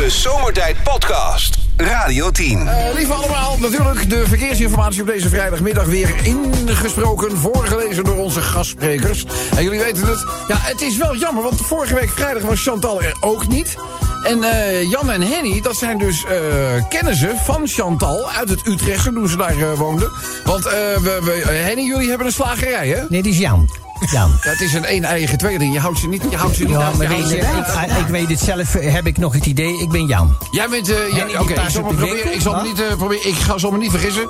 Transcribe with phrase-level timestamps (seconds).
[0.00, 1.58] De Zomertijd Podcast.
[1.76, 2.68] Radio 10.
[2.68, 9.24] Eh, lieve allemaal, natuurlijk de verkeersinformatie op deze vrijdagmiddag weer ingesproken, voorgelezen door onze gastsprekers.
[9.56, 13.02] En jullie weten het, ja, het is wel jammer, want vorige week vrijdag was Chantal
[13.02, 13.76] er ook niet.
[14.22, 19.12] En eh, Jan en Henny, dat zijn dus eh kennissen van Chantal uit het Utrechtse,
[19.12, 20.10] toen ze daar woonden.
[20.44, 23.04] Want eh, we, we, Henny, jullie hebben een slagerij, hè?
[23.08, 23.68] Nee, die is Jan.
[24.10, 24.38] Jan.
[24.42, 25.72] Ja, het is een een-eigen tweeling.
[25.72, 27.44] Je houdt ze niet, je houdt ze niet Ja, maar weet je,
[27.76, 27.90] uit.
[27.90, 30.36] ik, ik weet het zelf, eh, heb ik nog het idee, ik ben Jan.
[30.50, 30.88] Jij bent...
[30.88, 30.96] eh,
[31.26, 32.34] die Oké, ik zal me proberen.
[32.34, 32.66] Ik zal me wat?
[32.66, 33.28] niet eh, proberen.
[33.28, 34.28] Ik ga, zal me niet vergissen.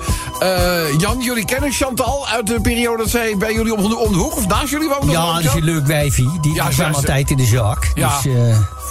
[0.98, 4.18] Jan, jullie kennen Chantal uit de periode dat zij bij jullie om de, om de
[4.18, 5.12] hoek of naast jullie woonde?
[5.12, 6.40] Ja, dat is een leuk wijfie.
[6.40, 7.90] Die Ja, ze- altijd in de zaak.
[7.94, 8.20] Ja.
[8.22, 8.32] Dus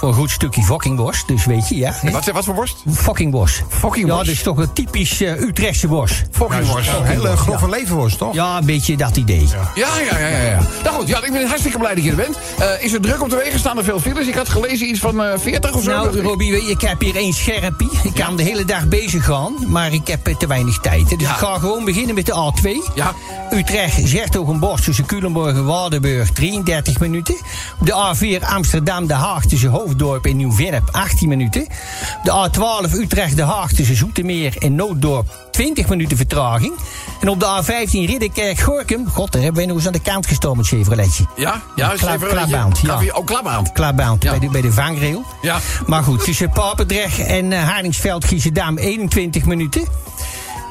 [0.00, 1.28] voor een goed stukje fokkingworst.
[1.28, 1.94] Dus weet je, ja.
[2.12, 2.76] Wat, wat voor worst?
[2.94, 3.62] Fokkingworst.
[3.68, 4.18] Fokkingworst.
[4.20, 6.22] Ja, dat is toch een typisch eh, Utrechtse worst.
[6.30, 6.88] Fucking worst.
[6.98, 8.34] Een hele grove levenworst, toch?
[8.34, 9.48] Ja, een beetje dat idee.
[9.48, 10.60] Ja, ja, ja, ja, ja.
[10.84, 12.38] Nou goed, ja, ik ben hartstikke blij dat je er bent.
[12.58, 13.58] Eh, is het druk op de wegen?
[13.58, 14.26] Staan er veel files?
[14.26, 15.90] Ik had gelezen iets van eh 40 of zo.
[15.90, 17.90] Nou, je, ik heb hier één scherpie.
[18.02, 21.10] Ik kan de hele dag bezig gaan, maar ik heb te weinig tijd.
[21.10, 21.16] hè.
[21.16, 21.32] Dus Ja.
[21.32, 22.92] ik ga gewoon beginnen met de A2.
[22.94, 23.14] Ja.
[23.52, 27.34] Utrecht, Zertogenbosch tussen Culemborg en Waardenburg, 33 minuten.
[27.80, 31.66] De A4 Amsterdam-De Haag tussen Hoofddorp en Nieuw-Vennep, 18 minuten.
[32.22, 36.72] De A12 Utrecht-De Haag tussen Zoetermeer en Nooddorp, 20 minuten vertraging.
[37.20, 40.56] En op de A15 Ridderkerk-Gorkum, god, daar hebben we nog eens aan de kant gestaan
[40.56, 41.24] met Chevroletje.
[41.36, 43.00] Ja, ja, Kla- klaarbaand, ja.
[43.12, 43.72] Oh, klaarbaand.
[43.72, 44.30] Klaarbaand Ja.
[44.30, 45.24] bij, de, bij de vangrail.
[45.42, 45.58] Ja.
[45.86, 49.84] Maar goed, tussen Papendrecht en uh, Haardingsveld, Giesendam 21 minuten.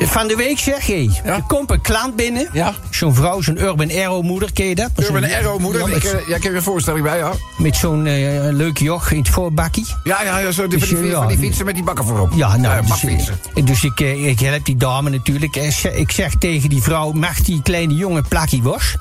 [0.02, 1.12] Van de week zeg je, Ja.
[1.24, 2.50] er komt een klant binnen.
[2.54, 2.74] Ja.
[2.90, 4.90] Zo'n vrouw, zo'n Urban Arrow moeder, ken je dat?
[4.96, 5.90] Urban Arrow moeder.
[5.90, 7.32] Ja, Ik, eh, ja, ik heb een voorstelling bij, ja.
[7.58, 8.14] met zo'n eh,
[8.52, 9.86] leuk joch in het voorbakkie.
[10.04, 11.84] Ja, ja, ja zo, die, Dus, van, die, ja, van die die- fietsen met die
[11.84, 12.32] bakken voorop.
[12.36, 15.56] Ja, nou, dus, eh, dus ik, eh, ik help die dame natuurlijk.
[15.56, 18.96] Eh, Ik zeg tegen die vrouw, mag die kleine jongen plakkie was?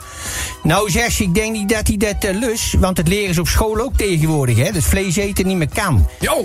[0.62, 2.74] Nou, zegt ze, ik denk niet dat hij dat eh, lust.
[2.78, 4.72] Want het leren ze op school ook tegenwoordig, hè.
[4.72, 6.08] Dat vlees eten niet meer kan.
[6.20, 6.44] Jo,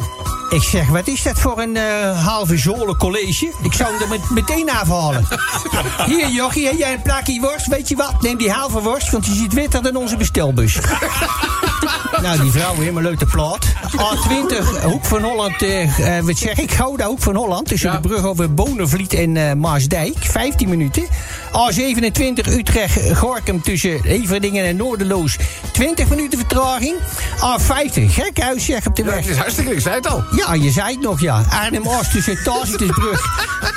[0.49, 3.51] Ik zeg, wat is dat voor een eh, halve zolen college?
[3.63, 5.25] Ik zou hem er met- meteen afhalen.
[6.11, 7.67] Hier, jochie, heb jij een plakje worst?
[7.67, 8.21] Weet je wat?
[8.21, 10.79] Neem die halve worst, want die ziet witter dan onze bestelbus.
[12.21, 13.65] nou, die vrouw helemaal uit de plaat.
[13.95, 16.71] A20, Hoek van Holland, eh, eh, wat zeg ik?
[16.71, 17.67] Gouda, Hoek van Holland.
[17.67, 17.97] Tussen Ja.
[17.97, 20.15] de brug over Bonenvliet en eh, Maasdijk.
[20.19, 21.03] 15 minuten.
[21.51, 25.37] A27, Utrecht, Gorkum tussen Everdingen en Noorderloos.
[25.71, 26.95] 20 minuten vertraging.
[27.37, 29.19] A50, gekhuis zeg op de ja, weg.
[29.19, 30.23] het is hartstikke, ik zei het al.
[30.35, 31.43] Ja, je zei het nog, ja.
[31.49, 33.21] Arnhem-Oost tussen Tacitusbrug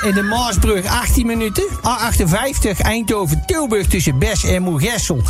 [0.03, 1.63] en de Maasbrug 18 minuten.
[1.73, 5.21] A58 Eindhoven-Tilburg tussen Bes en Moergessel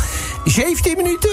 [0.44, 1.30] 17 minuten.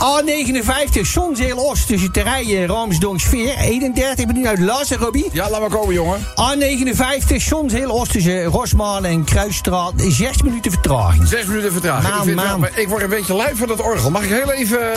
[0.00, 5.28] A59 Zonzeel-Oost tussen Terrein en Ramsdonksveer 31 minuten uit Lassen, Robbie.
[5.32, 6.20] Ja, laat maar komen, jongen.
[6.20, 11.28] A59 Zonzeel-Oost tussen Rosmaan en Kruisstraat 6 minuten vertraging.
[11.28, 12.34] Zes minuten vertraging.
[12.34, 14.10] Maan, ik, het ik word een beetje lui van dat orgel.
[14.10, 14.92] Mag ik heel even...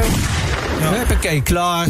[0.79, 1.87] Huppakee, klaar.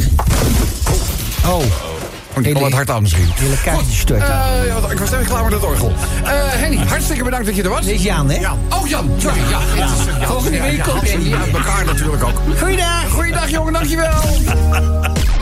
[1.46, 1.93] Oh,
[2.36, 3.30] Oh, die komt wat hard aan misschien.
[3.34, 4.48] hele kaartje stort aan.
[4.52, 5.92] Eh, ja, ik was even klaar met het orgel.
[6.24, 7.84] Eh, Henny, hartstikke bedankt dat je er was.
[7.84, 8.48] Dit is Jan, hè?
[8.68, 9.10] Oh, Jan.
[9.18, 9.58] Sorry, ja.
[9.60, 9.78] het
[10.20, 11.34] ja, Volgende ja, week ja, komt ze Henny.
[11.34, 12.58] uit elkaar natuurlijk ook.
[12.58, 13.08] Goeiedag.
[13.10, 13.72] Goeiedag, jongen.
[13.72, 14.20] Dankjewel.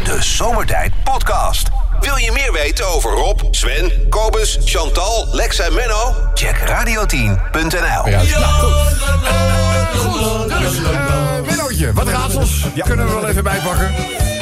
[0.05, 1.69] De Zomertijd Podcast.
[2.01, 6.15] Wil je meer weten over Rob, Sven, Kobus, Chantal, Lex en Menno?
[6.35, 8.09] Check radio10.nl.
[8.09, 9.03] Ja, nou, goed.
[9.25, 10.49] Eh, goed.
[10.61, 10.81] Dus,
[11.87, 13.91] eh, wat raadsels kunnen we wel even bijpakken.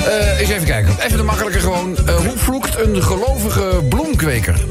[0.09, 0.95] Eh eens even kijken.
[1.01, 1.97] Even de makkelijke gewoon.
[2.07, 4.55] Eh, hoe vloekt een gelovige bloemkweker?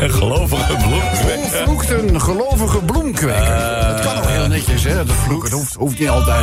[0.00, 1.00] Een gelovige bloem.
[1.00, 3.86] Hoe vloekt een gelovige bloemkweker?
[3.88, 4.94] dat kan ook heel netjes, hè?
[4.94, 6.36] Dat vloeken hoeft, hoeft, niet altijd,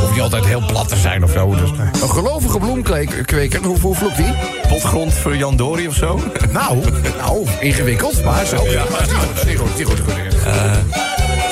[0.00, 1.54] hoeft niet altijd heel plat te zijn of zo.
[1.54, 1.70] Dus,
[2.02, 4.34] een gelovige bloemkweker, hoe, hoe vloekt die?
[4.68, 6.20] Potgrond voor Jan Dori of zo?
[6.52, 6.78] Nou,
[7.18, 8.64] nou, ingewikkeld, maar zo.
[8.64, 8.84] Ja.
[8.90, 10.44] Maar het is niet goed, het is niet goed, het is niet goed.
[10.44, 10.92] het is niet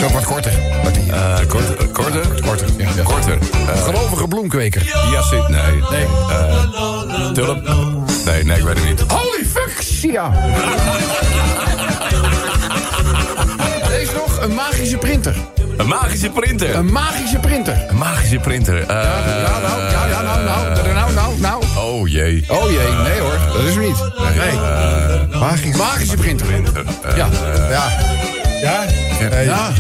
[0.01, 0.09] goed.
[0.09, 0.53] Zo wat korter.
[0.85, 2.27] Wat die- Eh, kort, korter?
[2.59, 2.89] Korter, ja.
[2.97, 3.03] ja.
[3.03, 3.39] Korter.
[3.69, 4.83] Eh, Gelovige bloemkweker.
[5.11, 5.49] Hyacint?
[5.49, 5.61] Nee.
[5.91, 6.07] Nee.
[6.31, 7.69] Eh, tulp?
[8.25, 9.01] Nee, nee, ik weet het niet.
[9.13, 10.31] Holy fuck, Sia.
[13.89, 15.35] Deze nog, een magische printer.
[15.77, 16.75] Een magische printer.
[16.75, 17.85] Een magische printer.
[17.89, 18.79] Een magische printer.
[18.81, 21.63] Eh, Ja, nou, ja, ja, nou, nou, nou, nou, nou.
[21.77, 22.45] Oh jee.
[22.49, 23.97] Oh jee, nee hoor, dat is hem niet.
[24.37, 25.41] Nee.
[25.41, 25.77] Magisch.
[25.77, 26.47] Magische printer.
[27.17, 27.29] Ja.
[27.71, 27.89] Ja.
[28.63, 28.85] Ja?
[29.43, 29.73] Ja,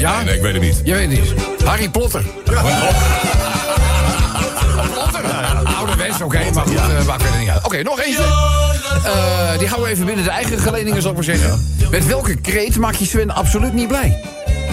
[0.00, 0.16] Ja?
[0.16, 0.80] nee, nee, ik weet het niet.
[0.84, 1.34] je weet het niet.
[1.64, 2.22] Harry Potter.
[4.94, 5.20] Potter.
[5.76, 7.64] Ouderwets, oké, maar goed, eh maakt verder niet uit.
[7.64, 8.22] Oké, nog eentje.
[8.22, 11.66] Eh, die houden we even binnen de eigen geledingen, zal ik maar zeggen.
[11.90, 14.20] Met welke kreet maak je Sven absoluut niet blij?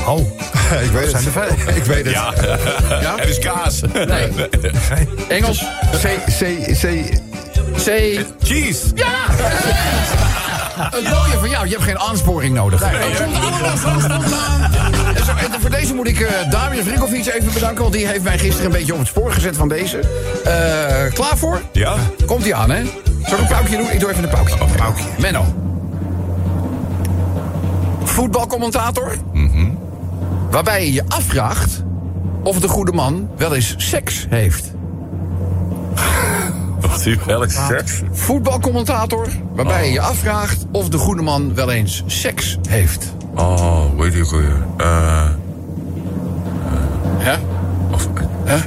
[0.07, 0.19] Oh,
[0.85, 1.21] ik weet het.
[1.75, 2.13] Ik weet het.
[2.13, 2.33] Ja,
[3.01, 3.17] Ja?
[3.17, 3.81] er is kaas.
[3.93, 4.29] Nee.
[5.37, 5.63] Engels?
[6.01, 6.07] C,
[6.39, 6.85] C, C.
[7.83, 8.19] C.
[8.43, 8.85] Cheese.
[8.95, 9.15] Ja!
[10.77, 12.79] Het mooie van jou, je hebt geen aansporing nodig.
[12.89, 14.73] Het komt allemaal zo spontaan.
[15.15, 17.81] En, zo, en voor deze moet ik eh Damien Vrikovic even bedanken...
[17.81, 19.99] want die heeft mij gisteren een beetje op het spoor gezet van deze.
[20.43, 21.61] Eh, klaar voor?
[21.71, 21.95] Ja?
[22.25, 22.83] Komt hij aan, hè?
[23.25, 23.91] Zal ik een pauwtje doen?
[23.91, 24.57] Ik doe even een pauwtje.
[24.77, 25.05] pauwtje.
[25.17, 25.45] Menno.
[28.03, 29.15] Voetbalcommentator.
[30.51, 31.83] Waarbij je je afvraagt
[32.43, 34.71] of de goede man wel eens seks heeft.
[36.79, 38.01] Wat u welk seks?
[38.11, 43.13] Voetbalcommentator waarbij je je afvraagt of de goede man wel eens seks heeft.
[43.35, 44.65] Oh, weet je ook weer.
[44.77, 45.29] Eh.
[47.17, 47.37] Hè?
[47.91, 48.07] Of,
[48.45, 48.57] Hè?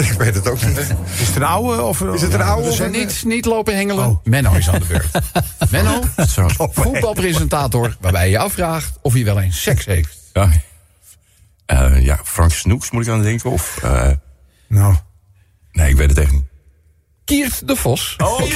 [0.00, 0.76] Ik weet het ook niet.
[1.18, 1.82] Is het een oude?
[1.82, 2.90] Of, Is het een oude of een...
[2.90, 4.20] Niet, niet lopen hengelen.
[4.24, 5.10] Menno is aan de beurt.
[5.70, 6.00] Menno,
[6.72, 10.18] voetbalpresentator waarbij je je afvraagt of hij wel eens seks heeft.
[10.32, 10.50] ja.
[11.66, 13.50] Eh, ja, Frank Snoeks moet ik aan denken.
[13.50, 13.78] Of.
[13.82, 14.10] eh
[14.68, 14.94] Nou,
[15.72, 16.44] nee, ik weet het echt niet.
[17.28, 18.14] Kiert de Vos.
[18.18, 18.48] Oh, Het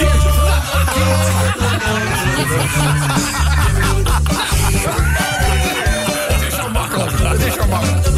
[6.49, 7.19] is zo makkelijk.
[7.19, 8.12] Het is zo makkelijk.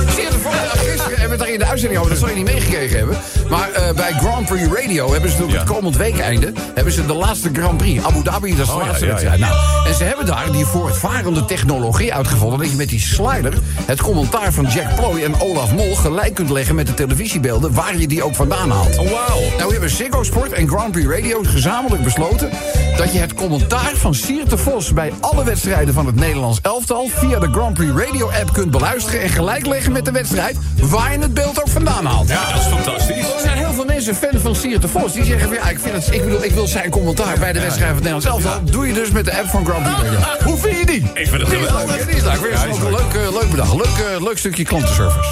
[1.35, 2.13] Het daar in de uitzending over.
[2.13, 3.17] Dat zal je niet meegekregen hebben.
[3.49, 6.53] Maar eh, bij Grand Prix Radio hebben ze natuurlijk het komend weekeinde...
[6.75, 8.05] hebben ze de laatste Grand Prix.
[8.05, 9.41] Abu Dhabi, dat is de Oh, laatste ja, wedstrijd.
[9.41, 12.59] Nou, en ze hebben daar die voortvarende technologie uitgevonden...
[12.59, 13.55] dat je met die slider
[13.85, 15.95] het commentaar van Jack Ploy en Olaf Mol...
[15.95, 17.73] gelijk kunt leggen met de televisiebeelden...
[17.73, 18.99] waar je die ook vandaan haalt.
[18.99, 19.41] Oh, wauw.
[19.59, 22.51] Nou hebben Ziggo Sport en Grand Prix Radio gezamenlijk besloten...
[22.97, 24.93] dat je het commentaar van Siert de Vos...
[24.93, 27.09] bij alle wedstrijden van het Nederlands elftal...
[27.15, 29.23] via de Grand Prix Radio-app kunt beluisteren...
[29.23, 30.57] en gelijk leggen met de wedstrijd...
[30.81, 32.29] waar je het beeld ook vandaan haalt.
[32.29, 33.33] Ja, dat is fantastisch.
[33.35, 35.13] Er zijn heel veel mensen fan van Siert de Vos.
[35.13, 37.93] Die zeggen ja, ik, vind het, ik, bedoel, ik wil zijn commentaar bij de wedstrijd
[37.95, 38.65] van het Nederlands elftal.
[38.65, 40.19] Doe je dus met de app van Grand Prix Radio.
[40.51, 41.11] Hoe vind je die?
[41.15, 41.99] Ik vind het is leuk, geweldig.
[41.99, 42.07] hè?
[42.07, 42.53] Die is leuk.
[42.53, 43.75] Ja, is een leuk, eh, leuk bedag.
[43.75, 45.29] Leuk, eh, leuk stukje klantenservice.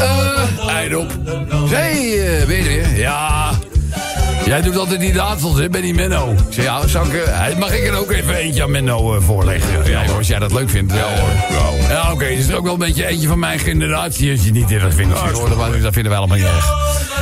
[0.00, 1.10] Eh, Eindop.
[1.68, 3.50] Hey, eh, je, ja...
[4.50, 6.30] Jij doet altijd die raadsels, hè, die Menno.
[6.30, 9.22] Ik zeg, ja, zou ik, eh, mag ik er ook even eentje aan Menno eh,
[9.22, 9.90] voorleggen?
[9.90, 10.92] Ja, hoor, als jij dat leuk vindt.
[10.92, 11.28] Ja, hoor.
[11.88, 14.70] Ja, oké, is er ook wel een beetje eentje van mijn generatie, als je niet
[14.70, 15.18] erg vindt.
[15.18, 16.72] Zeg, hoor, dat, dat vinden wij allemaal niet erg.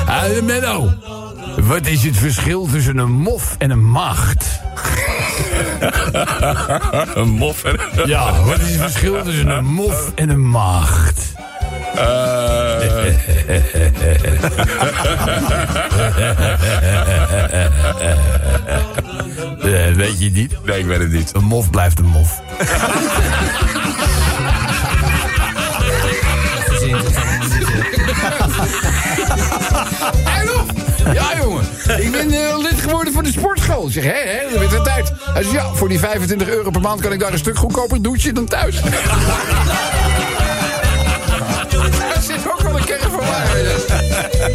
[0.07, 0.93] Eh, Menno,
[1.57, 4.45] wat is het verschil tussen een mof en een maagd?
[7.15, 7.79] Een mof en...
[8.07, 11.33] Ja, wat is het verschil tussen een mof en een maagd?
[19.69, 20.65] Eh, weet je niet?
[20.65, 21.35] Nee, ik weet het niet.
[21.35, 22.41] Een mof blijft een mof.
[30.25, 30.67] Hallo?
[31.13, 31.65] Ja, jongen.
[31.99, 33.87] Ik ben eh, lid geworden van de sportschool.
[33.87, 35.13] Ik zeg, hé, hé, dat werd het tijd.
[35.21, 38.03] Hij zegt, ja, voor die 25 euro per maand kan ik daar een stuk goedkoper
[38.03, 38.81] douchen dan thuis.
[42.15, 43.67] Er zit ook wel een kern van waarheid.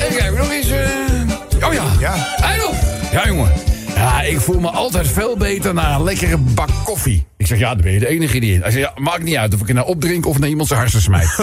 [0.01, 0.69] Even kijken, nog eens...
[0.69, 1.83] eh, Oh ja.
[1.99, 2.13] Ja.
[2.41, 2.69] Hallo.
[3.11, 3.51] Ja, jongen.
[3.95, 7.25] Ja, ik voel me altijd veel beter na een lekkere bak koffie.
[7.37, 8.61] Ik zeg, ja, dan ben je de enige die in.
[8.61, 10.79] Hij zegt, ja, maakt niet uit of ik er nou opdrink of naar iemand zijn
[10.79, 11.27] harsen smijt.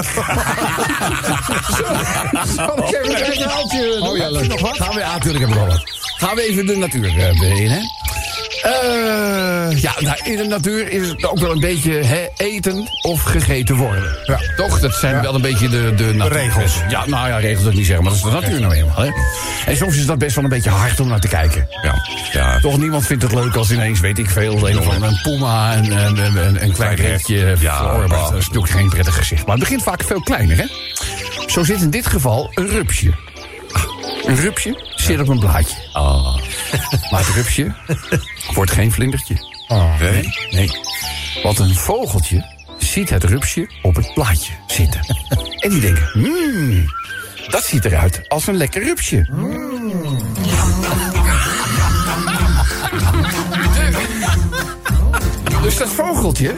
[2.57, 4.03] Zal ik even een klein?
[4.03, 4.53] Oh ja, leuk.
[4.61, 5.83] Gaan we, natuurlijk heb ik wel wat.
[6.19, 7.81] Gaan we even de natuur uh, in, hè?
[8.63, 13.23] Eh, ja, nou, in de natuur is het ook wel een beetje hè, eten of
[13.23, 14.17] gegeten worden.
[14.25, 14.39] Ja.
[14.57, 14.81] Toch?
[14.81, 16.39] Dat zijn wel een beetje de, de natuur.
[16.39, 16.75] regels.
[16.89, 18.97] Ja, nou ja, regels wil ik niet zeggen, maar dat is de natuur nou eenmaal.
[18.97, 19.11] Hè?
[19.67, 21.69] En soms is dat best wel een beetje hard om naar te kijken.
[21.83, 21.95] Ja.
[22.33, 22.61] ja.
[22.61, 25.75] Toch niemand vindt het leuk als ineens, weet ik veel, een of andere een puma
[25.75, 28.07] en een, een, een, klein reetje Ja.
[28.07, 29.47] Dat is natuurlijk geen prettig gezicht.
[29.47, 30.65] Maar het begint vaak veel kleiner, hè?
[31.47, 33.11] Zo zit in dit geval een rupsje.
[34.25, 35.77] Een rupsje zit op een blaadje.
[35.93, 36.37] Ah.
[37.11, 37.75] Maar het rupsje
[38.55, 39.35] wordt geen vlindertje.
[40.01, 40.29] Nee?
[40.51, 40.71] Nee.
[41.43, 42.45] Want een vogeltje
[42.79, 45.01] ziet het rupsje op het blaadje zitten.
[45.61, 46.85] En die denkt, hmm,
[47.49, 49.29] dat ziet eruit als een lekker rupsje.
[55.63, 56.55] Dus dat vogeltje,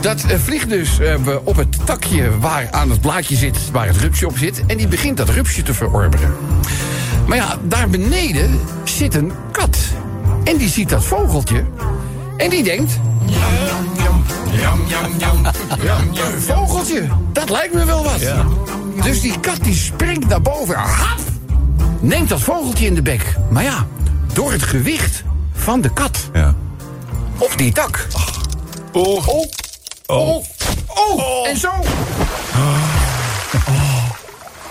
[0.00, 3.96] dat eh, vliegt dus eh, op het takje waar aan het blaadje zit, waar het
[3.96, 4.66] rupsje op zit.
[4.66, 6.34] En die begint dat rupsje te verorberen.
[7.26, 9.78] Maar ja, daar beneden zit een kat.
[10.44, 11.64] En die ziet dat vogeltje.
[12.36, 12.92] En die denkt...
[16.34, 18.20] Een vogeltje, dat lijkt me wel wat.
[19.02, 20.74] Dus die kat die springt naar boven.
[20.74, 21.18] Hap!
[22.00, 23.36] Neemt dat vogeltje in de bek.
[23.50, 23.86] Maar ja,
[24.32, 25.22] door het gewicht
[25.54, 26.54] van de kat Ja.
[27.38, 28.06] op die tak.
[28.92, 29.28] Oh.
[29.28, 29.28] Oh,
[30.06, 30.44] oh,
[30.88, 31.70] oh, en zo.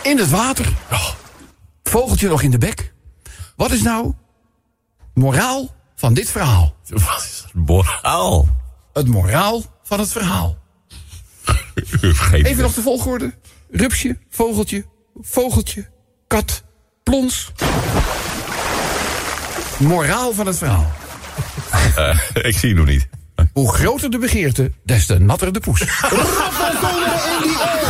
[0.02, 0.74] In het water.
[1.94, 2.94] Vogeltje nog in de bek.
[3.56, 4.14] Wat is nou
[5.14, 6.76] moraal van dit verhaal?
[6.88, 7.54] Wat is dat?
[7.54, 8.48] Moraal.
[8.94, 10.58] Het moraal van het verhaal.
[11.76, 13.34] Vergeet Even nog de volgorde.
[13.72, 14.86] Rupsje, vogeltje,
[15.22, 15.90] vogeltje,
[16.28, 16.64] kat,
[17.04, 17.52] plons.
[19.78, 20.92] Moraal van het verhaal.
[21.96, 23.08] Eh, ik zie het nog niet.
[23.54, 25.82] Hoe groter de begeerte, des te natter de poes.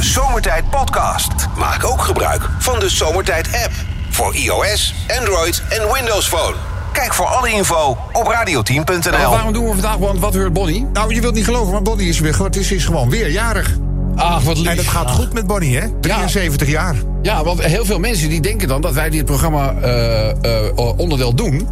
[0.00, 1.28] De Zomertijd Podcast.
[1.56, 3.72] Maak ook gebruik van de Zomertijd app.
[4.10, 6.54] Voor iOS, Android en Windows Phone.
[6.92, 9.10] Kijk voor alle info op radioteam.nl.
[9.10, 10.86] Nou, waarom doen we vandaag, want wat hoort Bonnie?
[10.92, 12.44] Nou, je wilt niet geloven, maar Bonnie is weer.
[12.44, 13.76] Het is, is gewoon weer jarig.
[14.16, 14.66] Ach, wat lief.
[14.66, 15.88] En het gaat goed met Bonnie, hè?
[16.00, 16.94] 73 jaar.
[17.22, 21.34] Ja, want heel veel mensen die denken dan dat wij dit programma eh, eh, onderdeel
[21.34, 21.68] doen.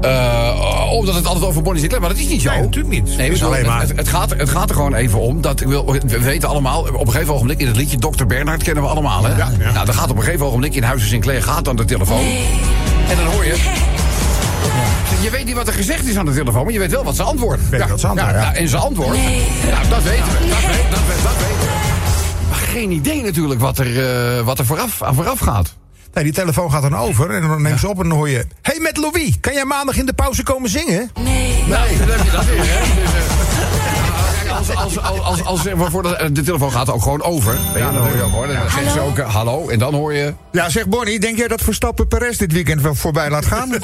[0.00, 1.98] Eh, omdat het altijd over Bonnie zit.
[2.00, 2.50] Maar dat is niet zo.
[2.50, 3.16] Nee, natuurlijk niet.
[3.16, 5.40] Nee, Het alleen maar- het, het, gaat, het gaat er gewoon even om.
[5.40, 7.98] Dat, ik wil, we weten allemaal, op een gegeven ogenblik in het liedje...
[7.98, 8.24] Dr.
[8.26, 9.36] Bernhard kennen we allemaal, hè?
[9.36, 9.72] Ja, ja.
[9.72, 11.42] Nou, dan gaat op een gegeven ogenblik in Huizen Sinclair...
[11.42, 12.20] gaat dan de telefoon.
[13.08, 13.56] En dan hoor je...
[15.22, 17.16] Je weet niet wat er gezegd is aan de telefoon, maar je weet wel wat
[17.16, 17.66] ze antwoorden.
[17.70, 18.44] Weet wat ze antwoorden, ja.
[18.44, 19.16] nou, en ze antwoord.
[19.16, 20.48] Nou, dat weten we.
[20.48, 21.68] Dat, weet, dat, weet- dat weten we.
[22.48, 24.04] Maar geen idee natuurlijk wat er,
[24.38, 25.74] eh, wat er vooraf, aan vooraf gaat.
[26.14, 28.46] Nee, die telefoon gaat dan over en dan neemt ze op en dan hoor je...
[28.62, 31.10] hey, met Louis, kan jij maandag in de pauze komen zingen?
[31.14, 32.78] Nee, dan heb je dat weer, hè?
[34.60, 37.58] Dus, eh, als, als, als, als, als, waarvoor de, de telefoon gaat ook gewoon over.
[37.74, 38.46] Ja, dan hoor je ook hoor.
[38.46, 40.34] Dan zeggen ze ook eh, hallo en dan hoor je.
[40.52, 43.74] Ja, zeg Bonnie, denk jij dat Verstappen Perez dit weekend wel voorbij laat gaan?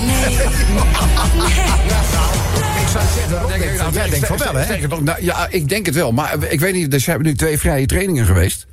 [2.80, 5.00] Ik zou zeggen, denk ik, nou, jij denkt van wel, hè?
[5.00, 6.12] nou, ja, ik denk het wel.
[6.12, 8.66] Maar ik weet niet, er zijn nu twee vrije trainingen geweest.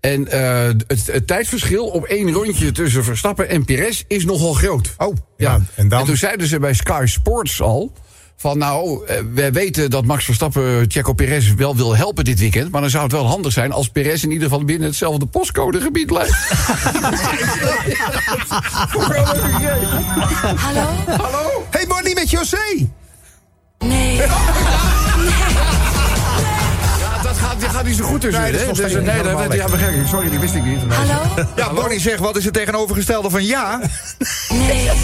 [0.00, 4.94] En eh, het, het tijdsverschil op één rondje tussen Verstappen en Perez is nogal groot.
[4.96, 6.04] Oh, ja, en dan?
[6.04, 7.92] toen zeiden ze bij Sky Sports al.
[8.36, 12.70] Van nou, eh, wij weten dat Max Verstappen Checo Perez wel wil helpen dit weekend.
[12.70, 16.06] Maar dan zou het wel handig zijn als Perez in ieder geval binnen hetzelfde postcodegebied
[16.06, 16.34] blijft.
[20.56, 20.88] Hallo?
[21.06, 21.66] Hallo?
[21.70, 22.88] hey Bonnie, met José!
[23.78, 24.20] Nee.
[27.78, 28.42] Gaat, niet zo goed tussen.
[28.42, 30.06] Nee, dat is Dus, steeds nee, dat, ja, begrijp ik.
[30.06, 30.78] Sorry, die wist ik niet.
[30.88, 31.20] Hallo?
[31.56, 33.80] Ja, Bonnie zegt, wat is het tegenovergestelde van ja?
[34.48, 34.84] Nee.
[34.84, 34.94] Dit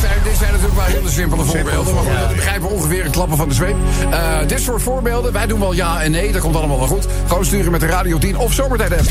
[0.00, 1.94] zijn, dit zijn natuurlijk wel hele simpele voorbeelden.
[1.94, 3.76] Maar goed, we begrijpen ongeveer het klappen van de zweep.
[4.10, 6.32] Eh, dit soort voorbeelden, wij doen wel ja en nee.
[6.32, 7.06] Dat komt allemaal wel goed.
[7.26, 9.10] Gewoon sturen met de Radio 10 of Zomertijd app.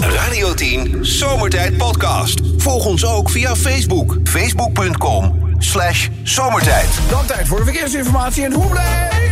[0.00, 2.40] Radio 10 Zomertijd Podcast.
[2.56, 4.16] Volg ons ook via Facebook.
[4.24, 6.88] Facebook.com slash zomertijd.
[7.08, 8.44] Dan tijd voor de verkeersinformatie.
[8.44, 9.25] En hoe blij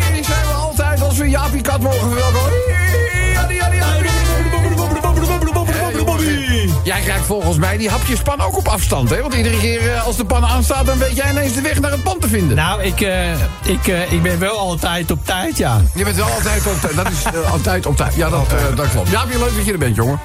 [0.81, 2.53] altijd als we Jaapie Kat mogen verwelkomen.
[6.85, 9.21] Jij krijgt volgens mij die hapjespan ook op afstand, hè?
[9.21, 11.91] Want iedere keer eh, als de pan aanstaat, dan weet jij ineens de weg naar
[11.91, 12.57] het pand te vinden.
[12.57, 15.81] Nou, ik, eh, ik, eh, ik ben wel altijd op tijd, ja.
[15.95, 16.97] Je bent wel altijd op tijd.
[16.97, 18.15] Dat is altijd op tijd.
[18.15, 19.11] Ja, dat, dat klopt.
[19.11, 20.21] Jaapie, leuk dat je er bent, jongen.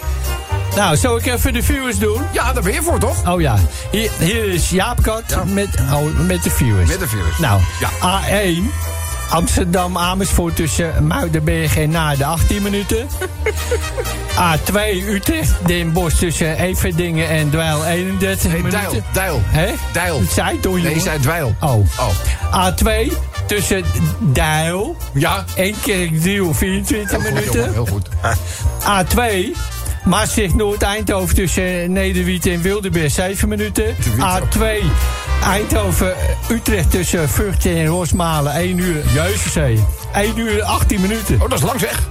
[0.75, 2.22] Nou, zal ik even de viewers doen?
[2.32, 3.29] Ja, daar ben je voor, toch?
[3.29, 3.56] Oh ja,
[3.91, 6.89] hier, hier is Jaap Kat met, oh, met de viewers.
[6.89, 7.38] Met de viewers.
[7.38, 8.22] Nou, Ja.
[8.22, 8.99] A1.
[9.31, 13.07] Amsterdam Amersfoort tussen Muidenberg en Naarden 18 minuten.
[14.38, 18.79] A2 Utrecht Den Bosch tussen Everdingen en Dweil 31 Nee, minuten.
[18.81, 19.03] Deil.
[19.13, 19.41] Deil.
[19.45, 19.74] Hè?
[19.93, 20.59] Deil.
[20.62, 21.55] Toch, Nee, zei dweil.
[21.59, 21.86] Oh.
[22.00, 22.67] Oh.
[22.69, 23.12] A2
[23.48, 23.83] tussen
[24.19, 25.45] Deil Ja.
[25.55, 27.59] en Kerkdriel 24 Heel goed, minuten.
[27.59, 28.09] jongen, heel goed.
[28.83, 29.57] A2,
[30.05, 33.95] Maastricht Noord-Eindhoven tussen Nederwiet en Wildeberg 7 minuten.
[34.19, 34.65] A2,
[35.43, 36.13] Eindhoven
[36.50, 39.03] Utrecht tussen Vught en Rosmalen 1 uur.
[39.13, 39.55] Jezus,
[40.13, 41.36] 1 uur 18 minuten.
[41.41, 42.10] Oh, dat is lang zeg.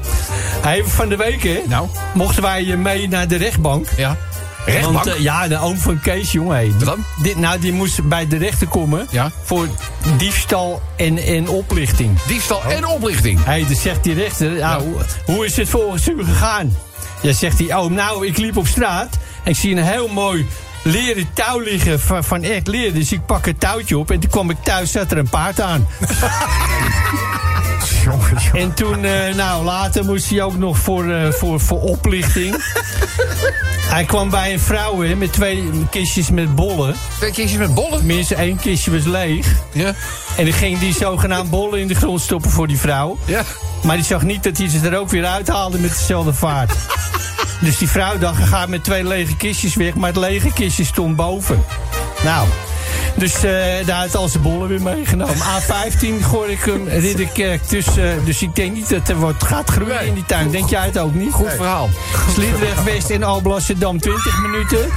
[0.62, 1.60] Hey, van de week, hè?
[1.68, 1.88] Nou.
[2.14, 3.86] Mochten wij eh, mee naar de rechtbank.
[3.96, 4.16] Ja.
[4.66, 4.94] Rechtbank?
[5.04, 6.54] Want eh, ja, de oom van Kees, jongen.
[6.56, 7.04] Hey, Wat dan?
[7.22, 9.06] Dit, nou, die moest bij de rechter komen.
[9.10, 9.30] Ja.
[9.44, 9.68] Voor
[10.16, 12.22] diefstal en, en oplichting.
[12.22, 13.44] Diefstal en oplichting.
[13.44, 14.94] Hé, dan zegt die rechter, ja, hoe,
[15.26, 16.76] hoe is het volgens u gegaan?
[17.22, 20.46] Ja, zegt hij, oh, nou, ik liep op straat en ik zie een heel mooi
[20.82, 22.94] leren touw liggen van, van echt leer.
[22.94, 25.60] Dus ik pak het touwtje op en toen kwam ik thuis, zat er een paard
[25.60, 25.88] aan.
[28.04, 28.60] Jongen, jongen.
[28.60, 32.56] En toen, eh, nou, later moest hij ook nog voor, eh, voor, voor oplichting.
[33.88, 36.94] Hij kwam bij een vrouw hè, met twee kistjes met bollen.
[37.18, 37.98] Twee kistjes met bollen.
[37.98, 39.46] Tenminste, één kistje was leeg.
[39.72, 39.94] Ja.
[40.36, 43.18] En dan ging die zogenaamd bollen in de grond stoppen voor die vrouw.
[43.24, 43.42] Ja.
[43.82, 46.72] Maar die zag niet dat hij ze er ook weer uithaalde met dezelfde vaart.
[47.60, 49.94] dus die vrouw dacht, ga met twee lege kistjes weg.
[49.94, 51.64] Maar het lege kistje stond boven.
[52.24, 52.48] Nou,
[53.18, 55.36] dus eh, daar had al zijn bollen weer meegenomen.
[55.36, 58.24] A15 gooi ik hem Ridderkerk tussen.
[58.24, 60.50] dus ik denk niet dat er wat gaat groeien in die tuin.
[60.50, 61.32] Denk jij het ook niet?
[61.32, 61.88] Goed verhaal.
[62.32, 64.88] Sliedrecht West en Alblasserdam 20 minuten.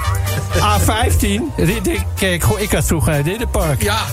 [0.55, 2.43] A15 Ridderkerk.
[2.43, 3.83] Goh, ik had vroeger een Ridderpark.
[3.83, 4.05] Ja.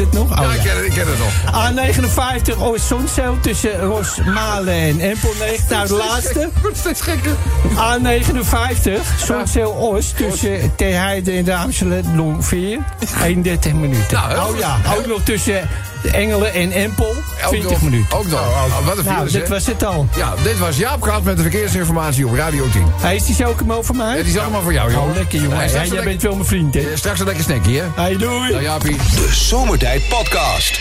[0.00, 0.30] Dat nog?
[0.30, 2.54] Oh, Ja, ik ken het, ik ken het nog.
[2.54, 5.68] A59 Oost-Zonzeel tussen Rosmalen en Empelneeg.
[5.68, 6.48] Nou, de laatste.
[6.62, 7.36] Wordt steeds gekker.
[7.68, 8.90] A59
[9.26, 12.78] Zonzeel-Oost tussen Terheide en Raamselen Longveer.
[13.22, 14.18] 31 minuten.
[14.18, 17.14] Nou, oh ja, ook nog tussen De Engelen en Empel,
[17.44, 17.82] Ook 20 nog.
[17.82, 18.18] minuten.
[18.18, 18.40] Ook nog.
[18.40, 20.08] Oh, wat een Nou, virus, dit was het al.
[20.16, 22.84] Ja, dit was Jaap Gat met de verkeersinformatie op Radio 10.
[23.00, 24.16] Hij is die zo ook over mij?
[24.16, 25.08] Het is allemaal voor jou, joh.
[25.08, 25.56] Oh, lekker jongen.
[25.56, 26.86] Ja, Ja, straks, jij bent wel mijn vriend, hè?
[26.94, 28.02] straks een lekker snackje, hè?
[28.02, 28.50] Hey, doei.
[28.50, 28.96] Nou, Jaapie.
[28.96, 30.80] De Zomertijd Podcast.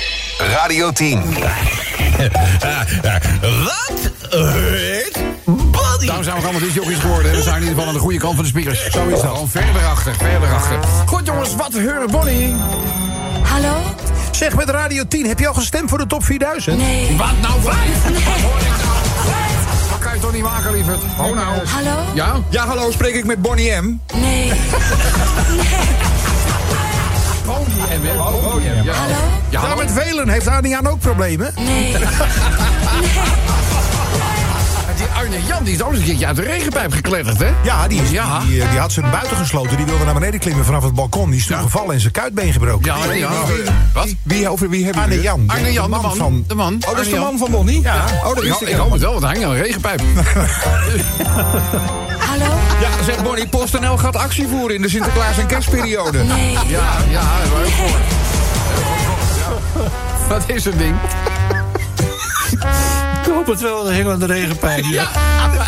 [0.53, 1.23] Radio 10.
[3.63, 4.11] Wat?
[5.45, 6.05] Body.
[6.05, 7.31] Daarom zijn we allemaal disjockeys geworden.
[7.31, 7.37] hè.
[7.37, 8.79] We zijn in ieder geval aan de goede kant van de speakers.
[8.91, 9.19] Zo is dat.
[9.31, 10.77] Gewoon verder achter, verder achter.
[11.05, 12.55] Goed jongens, wat heuren Bonnie?
[13.43, 13.77] Hallo?
[14.31, 16.77] Zeg, met Radio 10, heb je al gestemd voor de top 4000?
[16.77, 17.17] Nee.
[17.17, 18.05] Wat nou vijf?
[18.05, 18.41] Ik nou?
[19.89, 21.01] Dat kan je toch niet maken, lieverd?
[21.17, 21.65] Oh nou.
[21.67, 21.97] Hallo?
[22.13, 22.35] Ja?
[22.49, 23.99] Ja, hallo, spreek ik met Bonnie M?
[24.13, 24.51] Nee.
[27.45, 28.17] Bonnie en Wim.
[28.41, 28.93] Bonnie en Ja.
[28.93, 29.13] Hallo?
[29.15, 29.19] Ja,
[29.49, 29.75] Ja, hallo?
[29.75, 31.53] met velen heeft Adriaan ook problemen.
[31.55, 31.91] Nee.
[31.97, 31.99] Die
[35.19, 37.47] Arne Jan die is ook een keertje uit de regenpijp gekletterd, hè?
[37.63, 38.39] Ja, die, is, Ja.
[38.39, 39.77] Die, eh, die had zijn buiten gesloten.
[39.77, 41.29] Die wilde naar beneden klimmen vanaf het balkon.
[41.29, 41.61] Die is toen Ja.
[41.61, 42.85] gevallen en zijn kuitbeen gebroken.
[42.85, 43.31] Ja, Arne Jan.
[43.93, 44.07] Wat?
[44.23, 45.43] Wie, over wie hebben Arne we Jan.
[45.47, 46.15] Arne Jan, de man.
[46.15, 46.43] van...
[46.47, 46.73] De man.
[46.73, 47.81] Oh, dat is Arne de man van Bonnie?
[47.81, 48.05] Ja.
[48.23, 50.01] Oh, dat Ja, wist ik ik hoop het wel, want hij hangt aan een regenpijp.
[52.29, 52.45] Hallo?
[52.81, 56.23] Ja, zeg Bonnie, PostNL gaat actie voeren in de Sinterklaas- en kerstperiode.
[56.23, 56.51] Nee.
[56.67, 57.69] Ja, ja, dat.
[60.29, 60.95] Wat is het ding?
[63.39, 64.85] Ik hoop het wel, de hengende regenpijp.
[64.85, 65.07] Ja,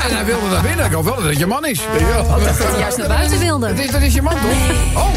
[0.07, 0.85] en hij wilde naar binnen.
[0.85, 1.79] Ik hoop wel dat het je man is.
[1.99, 2.23] Ja.
[2.23, 3.67] Dat hij juist naar buiten wilde.
[3.67, 5.03] Dat is, dat is je man, toch?
[5.03, 5.09] Oh,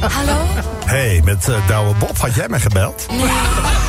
[0.00, 0.36] Hallo?
[0.84, 3.06] hey, met uh, Douwe Bob had jij mij gebeld?
[3.10, 3.85] Nee.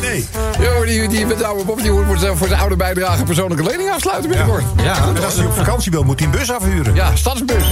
[0.00, 0.28] Nee.
[0.60, 2.04] Yo, die, die met oude Bob die moet
[2.36, 4.64] voor zijn, oude bijdrage persoonlijke lening afsluiten binnenkort.
[4.82, 6.94] Ja, En als hij op vakantie wil, moet hij een bus afhuren.
[6.94, 7.64] ja stadsbus.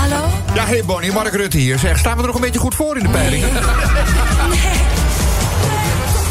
[0.00, 0.24] Hallo?
[0.54, 1.78] Ja, hey Bonnie, Mark Rutte hier.
[1.78, 3.48] Zeg, staan we er nog een beetje goed voor in de peilingen?
[3.52, 3.64] Toch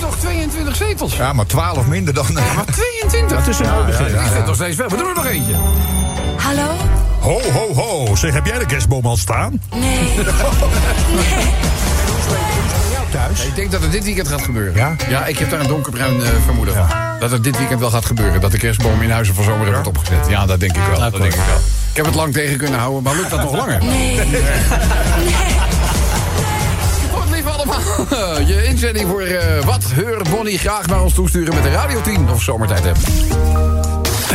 [0.02, 1.16] nog 22 zetels.
[1.16, 2.26] Ja, maar 12 minder dan...
[2.38, 3.38] eh, Maar 22?
[3.38, 4.20] Dat is een ja, ja, Ik vind ja.
[4.22, 4.90] het nog steeds veel.
[4.90, 5.54] We doen er nog eentje.
[6.38, 6.68] Hallo?
[7.20, 8.16] Ho, ho, ho.
[8.16, 9.62] Zeg, heb jij de kerstboom al staan?
[9.76, 10.14] Nee.
[10.24, 10.36] Thuis?
[13.60, 14.74] Ik denk dat het dit weekend gaat gebeuren.
[14.74, 14.96] Ja?
[15.10, 16.88] Ja, ik heb daar een donkerbruin eh, vermoeden van.
[17.20, 18.42] Dat het dit weekend wel gaat gebeuren.
[18.42, 20.28] Dat de kerstboom in Huizen van Zomer wordt opgezet.
[20.28, 21.00] Ja, dat denk ik wel.
[21.00, 21.58] Dat denk ik wel.
[21.90, 23.84] Ik heb het lang tegen kunnen houden, maar lukt dat nog langer?
[23.84, 24.20] Nee.
[27.12, 28.42] Goed, lief allemaal.
[28.48, 32.30] Je inzending voor eh, wat heurt Bonnie graag naar ons toesturen met de Radio 10
[32.30, 33.00] of zomertijd hebt.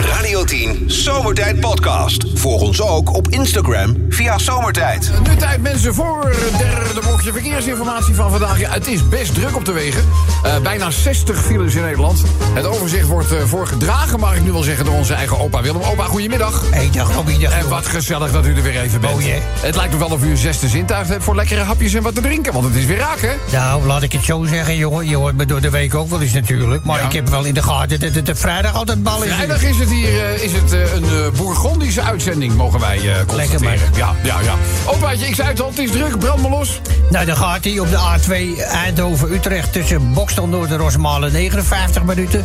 [0.01, 2.25] Radio 10 Zomertijd Podcast.
[2.35, 5.11] Volg ons ook op Instagram via Zomertijd.
[5.29, 8.59] Nu tijd mensen voor het derde blokje verkeersinformatie van vandaag.
[8.61, 10.05] Ja, het is best druk op de wegen.
[10.43, 12.23] Eh, bijna 60 files in Nederland.
[12.55, 15.83] Het overzicht wordt eh, voorgedragen, mag ik nu wel zeggen, door onze eigen opa Willem.
[15.83, 16.63] Opa, goedemiddag.
[16.71, 19.15] Hey, dag dag En wat gezellig dat u er weer even bent.
[19.15, 19.41] Oh, jee.
[19.61, 22.15] Het lijkt me wel of u een zesde zintuig hebt voor lekkere hapjes en wat
[22.15, 22.53] te drinken.
[22.53, 23.33] Want het is weer raak, hè?
[23.53, 25.09] Nou, laat ik het zo zeggen, jongen.
[25.09, 26.85] Je hoort me door de week ook wel eens natuurlijk.
[26.85, 27.07] Maar Ja.
[27.07, 29.33] ik heb wel in de gaten dat het vrijdag altijd bal is.
[29.33, 33.63] Vrijdag is het hier eh, is het, eh, een eh, Bourgondische uitzending, mogen wij constateren.
[33.63, 33.79] maar.
[33.97, 34.55] Ja, ja, ja.
[34.87, 36.81] Opaatje, ik zei het al, het is druk, brand maar los.
[37.11, 42.45] Nou, dan gaat hij op de A2 Eindhoven-Utrecht tussen Bokstel Noord en Rosmalen 59 minuten.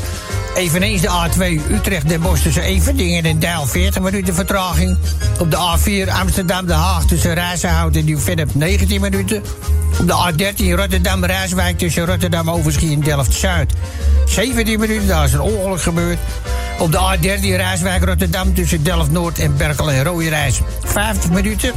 [0.55, 4.97] Eveneens de A2 Utrecht-Den Bosch tussen Everdingen en Dijl 40 minuten vertraging.
[5.39, 9.43] Op de A4 Amsterdam-Den Haag tussen Rijzenhout en Nieuw-Vennep 19 minuten.
[9.99, 13.73] Op de A13 Rotterdam-Rijswijk tussen Rotterdam-Overschie en Delft-Zuid
[14.25, 15.07] 17 minuten.
[15.07, 16.17] Daar is een ongeluk gebeurd.
[16.79, 21.71] Op de A13 Rijswijk-Rotterdam tussen Delft-Noord en Berkel en Rooijerijs 50 minuten.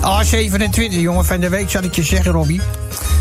[0.00, 2.60] A27, jongen, van de week zal ik je zeggen, Robbie.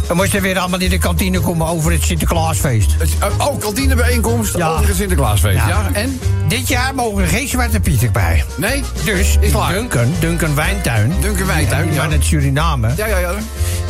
[0.08, 2.96] We moesten weer allemaal in de kantine komen over het Sinterklaasfeest.
[3.20, 4.68] Eh, Oh, kantinebijeenkomst Ja.
[4.70, 5.56] over het Sinterklaasfeest.
[5.58, 5.68] Ja.
[5.68, 5.90] Ja.
[5.94, 6.20] en?
[6.48, 8.44] Dit jaar mogen er geen Zwarte Pieten bij.
[8.58, 8.84] Nee?
[9.06, 9.52] Dus Is.
[9.70, 12.02] Duncan, Duncan Wijntuin, Duncan Wijntuin, ja.
[12.04, 12.90] van het Suriname...
[12.98, 13.32] Ja, ja, ja.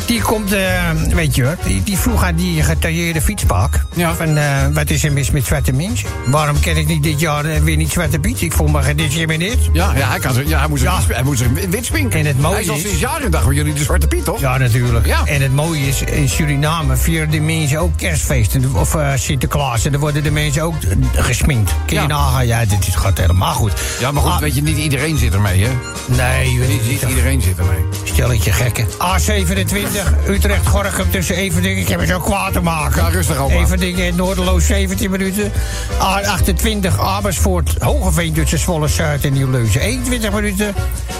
[0.08, 3.84] Die komt, eh, weet je wat, die, die vroeg aan die getailleerde fietspak...
[3.94, 4.14] Ja.
[4.14, 6.08] van, eh, wat is er mis met zwarte mensen?
[6.26, 8.42] Waarom ken ik niet dit jaar eh, weer niet Zwarte Piet?
[8.42, 8.94] Ik voel me
[9.36, 9.58] niet.
[9.72, 11.14] Ja, ja, hij, kan ja, hij moet zich, Ja.
[11.14, 12.20] hij moet zich wit spinken.
[12.20, 14.24] En het mooie hij is al is- sinds jaren dag bij jullie de Zwarte Piet,
[14.24, 14.40] toch?
[14.40, 15.06] Ja, natuurlijk.
[15.06, 15.24] Ja.
[15.24, 18.74] En het mooie is, in Suriname vieren de mensen ook kerstfeesten.
[18.74, 19.84] Of eh, Sinterklaas.
[19.84, 21.70] En dan worden de mensen ook eh, gesminkt.
[21.86, 22.06] Kun je Ja.
[22.06, 22.46] nagaan?
[22.46, 23.72] Ja, dit gaat helemaal goed.
[24.00, 25.70] Ja, maar goed, Ah, weet je, niet iedereen zit ermee, hè?
[26.06, 26.90] Nee, je weet Niet, niet.
[27.00, 27.78] niet iedereen zit ermee.
[28.04, 28.86] Stelletje gekken.
[28.86, 29.97] A27,
[30.28, 31.78] Utrecht, Gorgum tussen Everdingen.
[31.78, 33.02] Ik heb het zo kwaad te maken.
[33.02, 33.54] Ja, rustig, opa.
[33.54, 35.52] Everdingen en Noorderloos 17 minuten.
[35.98, 40.74] A28, Amersfoort, Hogeveen tussen Zwolle, Zuid en Nieuw-Leuzen 21 minuten.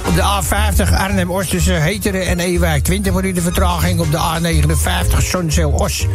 [0.07, 4.01] Op de A50 Arnhem-Oost tussen Heteren en Ewijk 20 minuten vertraging.
[4.01, 6.07] Op de A59 Zonzeel-Os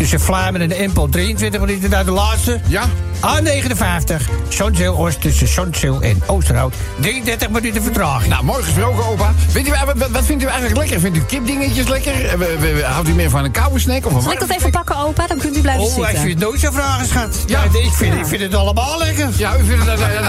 [0.00, 1.90] tussen Vlaanderen en Empel 23 minuten.
[1.90, 2.60] Naar de laatste.
[2.66, 2.82] Ja?
[3.20, 4.16] A59.
[4.48, 6.74] Zonzeel Oost tussen Zonzeel en Oosterhout.
[7.00, 8.30] 33 minuten vertraging.
[8.32, 9.32] Nou, mooi gesproken, opa.
[9.48, 11.00] Vindt u, wat, wat- vindt u eigenlijk lekker?
[11.00, 12.12] Vindt u kipdingetjes lekker?
[12.28, 14.96] Eh, Houdt u meer van een koude snack of een Zal ik dat even pakken,
[14.96, 15.26] opa?
[15.26, 16.22] Dan kunt u blijven Oh, als zitten.
[16.22, 17.36] je het nooit zo vragen, schat.
[17.46, 17.62] Ja.
[17.72, 19.28] Ja, ik, vind, ik vind het allemaal lekker.
[19.36, 19.98] Ja, u vindt het...
[19.98, 20.22] Ja, nou,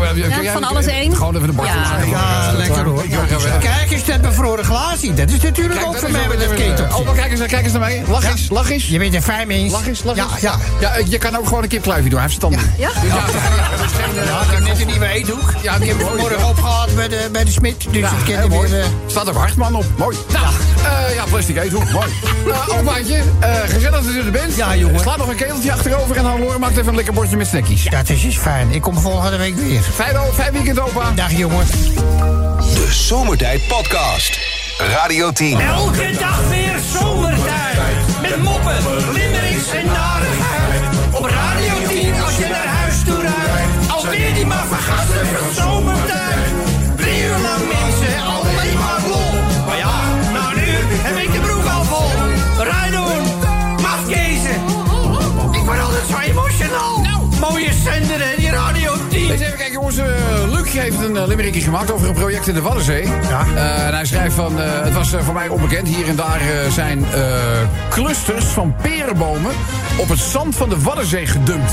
[0.00, 1.16] wel, kun jij- van alles één?
[1.16, 1.96] Gewoon even de bord Ja.
[2.10, 3.02] Ja, lekker hoor.
[3.60, 5.14] Kijk eens, dat bevroren glaasje.
[5.14, 6.96] Dat is natuurlijk Kijk, ook voor mij met het even- keteltje.
[6.98, 8.02] Oh, maar kijk eens, kijk eens naar mij.
[8.08, 8.30] Lach Ja.
[8.30, 8.86] eens, lach eens.
[8.88, 9.72] Je bent een fijn mens.
[9.72, 10.40] Lach eens, lach Ja, eens.
[10.40, 10.58] ja.
[10.80, 12.18] ja eh, je kan ook gewoon een kipkluifje doen.
[12.20, 12.70] Hij heeft verstand.
[12.78, 12.90] Ja?
[13.06, 13.14] Ja,
[13.76, 15.52] dat is geen, eh, Ja, ik heb net een nieuwe eethoek.
[15.62, 16.48] Ja, die die heb ik mooi, vanmorgen ja.
[16.48, 17.84] opgehaald bij de, bij de smid.
[17.90, 18.70] Dus Ja, het heel kan mooi.
[18.70, 18.80] weer...
[18.80, 19.84] eh, Staat er Hartman op.
[19.96, 20.16] Mooi.
[20.32, 20.46] Nou,
[21.08, 21.90] eh, ja, plastic eethoek.
[21.90, 22.06] Mooi.
[22.46, 24.56] Nou, opaatje, eh gezellig dat u er bent.
[24.56, 25.00] Ja, jongen.
[25.00, 27.84] Sla nog een keteltje achterover en dan Loor maakt even een lekker bordje met snackies.
[27.84, 28.72] Dat is dus fijn.
[28.72, 29.80] Ik kom volgende week weer.
[29.94, 31.10] Fijn, fijn weekend, opa.
[31.14, 31.66] Dag jongen.
[32.74, 34.38] De Zomertijd Podcast.
[34.78, 35.60] Radio 10.
[35.60, 37.77] Elke dag weer zomertijd.
[38.28, 38.76] Met moppen,
[39.12, 40.82] limmerings en narigheid.
[41.12, 43.90] Op Radio 10 als je naar huis toe rijdt.
[43.90, 46.67] Alweer die maar vergassen van zomertijd.
[59.30, 59.96] Eens even kijken, jongens.
[59.96, 60.06] eh,
[60.50, 63.06] Luc heeft een uh, limerickje gemaakt over een project in de Waddenzee.
[63.06, 63.46] Ja.
[63.54, 65.88] Eh, en hij schrijft van, het was voor mij onbekend.
[65.88, 67.04] Hier en daar zijn
[67.90, 69.52] clusters van perenbomen
[69.96, 71.72] op het zand van de Waddenzee gedumpt.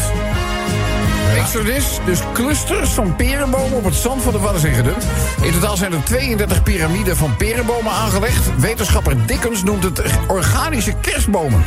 [1.37, 5.05] Exodus, dus clusters van perenbomen op het zand van de Waddenzee gedumpt.
[5.41, 8.49] In totaal zijn er 32 piramiden van perenbomen aangelegd.
[8.57, 11.63] Wetenschapper Dickens noemt het organische kerstbomen.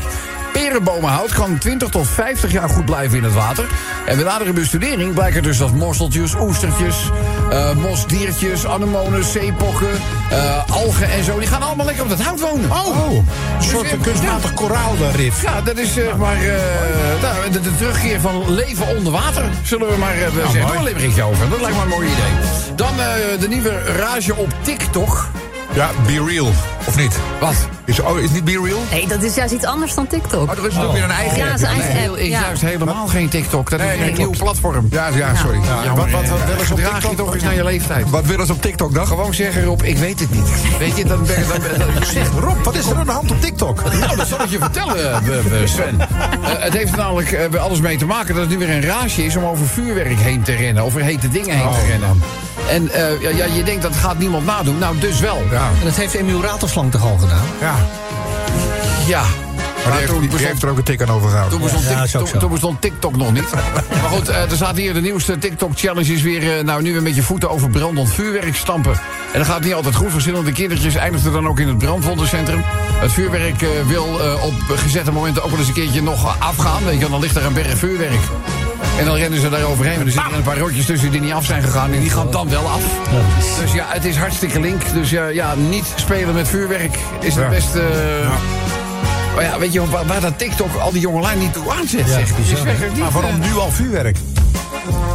[0.52, 3.66] Perenbomenhout kan 20 tot 50 jaar goed blijven in het water.
[4.06, 7.10] En bij nadere bestudering blijkt er dus dat mosseltjes, oestertjes,
[7.50, 9.90] eh, mosdiertjes, anemones, zeepokken,
[10.30, 11.38] eh, algen en zo...
[11.38, 12.70] die gaan allemaal lekker op dat hout wonen.
[12.70, 13.24] Oh, een
[13.62, 15.42] soort Dus, kunstmatig koraalrif.
[15.42, 19.44] Ja, dat is zeg maar eh, nou, de, de terugkeer van leven onder water.
[19.62, 20.20] Zullen we maar uh,
[20.52, 20.82] zeggen.
[20.82, 21.48] Doe een over.
[21.50, 22.74] Dat lijkt me een mooi idee.
[22.76, 22.96] Dan
[23.40, 25.28] de nieuwe rage op TikTok.
[25.78, 26.46] Ja, Be Real.
[26.86, 27.18] Of niet?
[27.40, 27.54] Wat?
[27.84, 28.78] Is, oh, is niet Be Real?
[28.90, 30.50] Nee, dat is juist iets anders dan TikTok.
[30.50, 31.58] Oh, er is ook weer een eigen Ja, app.
[31.58, 32.16] zijn eigen Nee, app.
[32.16, 32.40] is Ja.
[32.40, 33.70] juist helemaal geen TikTok.
[33.70, 34.86] Dat Nee, is nee, een nieuw platform.
[34.90, 35.58] Ja, ja, sorry.
[35.84, 37.16] Ja, wat, wat, wat willen ze op je TikTok?
[37.16, 38.10] toch eens naar je leeftijd.
[38.10, 39.06] Wat willen ze op TikTok dan?
[39.06, 40.48] Gewoon zeggen Rob, ik weet het niet.
[40.78, 43.40] Weet je, dan ben dan, dan, Zeg, Rob, wat is er aan de hand op
[43.40, 43.82] TikTok?
[44.00, 46.00] Nou, dat zal ik je vertellen, eh, Sven.
[46.00, 46.06] Eh,
[46.42, 49.24] het heeft er namelijk eh, alles mee te maken dat het nu weer een raasje
[49.24, 50.82] is om over vuurwerk heen te rennen.
[50.82, 52.22] Over hete dingen heen te rennen.
[52.70, 54.78] En eh, ja, ja, je denkt dat gaat niemand nadoen.
[54.78, 55.42] Nou, dus wel.
[55.50, 57.44] Ja, En dat heeft Emiel Ratelslang toch al gedaan?
[57.60, 57.74] ja.
[59.06, 59.22] Ja.
[59.84, 61.50] Maar die heeft, die heeft er ook een tik aan overgehouden.
[61.58, 63.50] Toen bestond, Ja, Tik- is ook toen- bestond TikTok nog niet.
[64.02, 66.58] maar goed, eh, er staat hier de nieuwste TikTok-challenge is weer...
[66.58, 68.92] eh, nou, nu weer met je voeten over brandend vuurwerk stampen.
[69.32, 70.10] En dat gaat niet altijd goed.
[70.10, 72.62] Verschillende kindertjes eindigden dan ook in het brandwondencentrum.
[72.92, 76.84] Het vuurwerk eh, wil eh, op gezette momenten ook wel eens een keertje nog afgaan.
[76.84, 78.20] Weet je, wel, dan ligt er een berg vuurwerk.
[78.98, 79.94] En dan rennen ze daar overheen.
[80.00, 81.92] En er zitten er een paar rotjes tussen die niet af zijn gegaan.
[81.92, 82.82] En die gaan dan wel af.
[83.62, 84.82] Dus ja, het is hartstikke link.
[84.92, 87.48] Dus ja, ja niet spelen met vuurwerk is het Ja.
[87.50, 87.82] beste...
[89.34, 92.30] Maar ja, weet je waar, waar dat TikTok al die jongelui niet toe aanzet, zeg.
[92.38, 94.16] Is werkelijk niet, Maar waarom eh, nu al vuurwerk?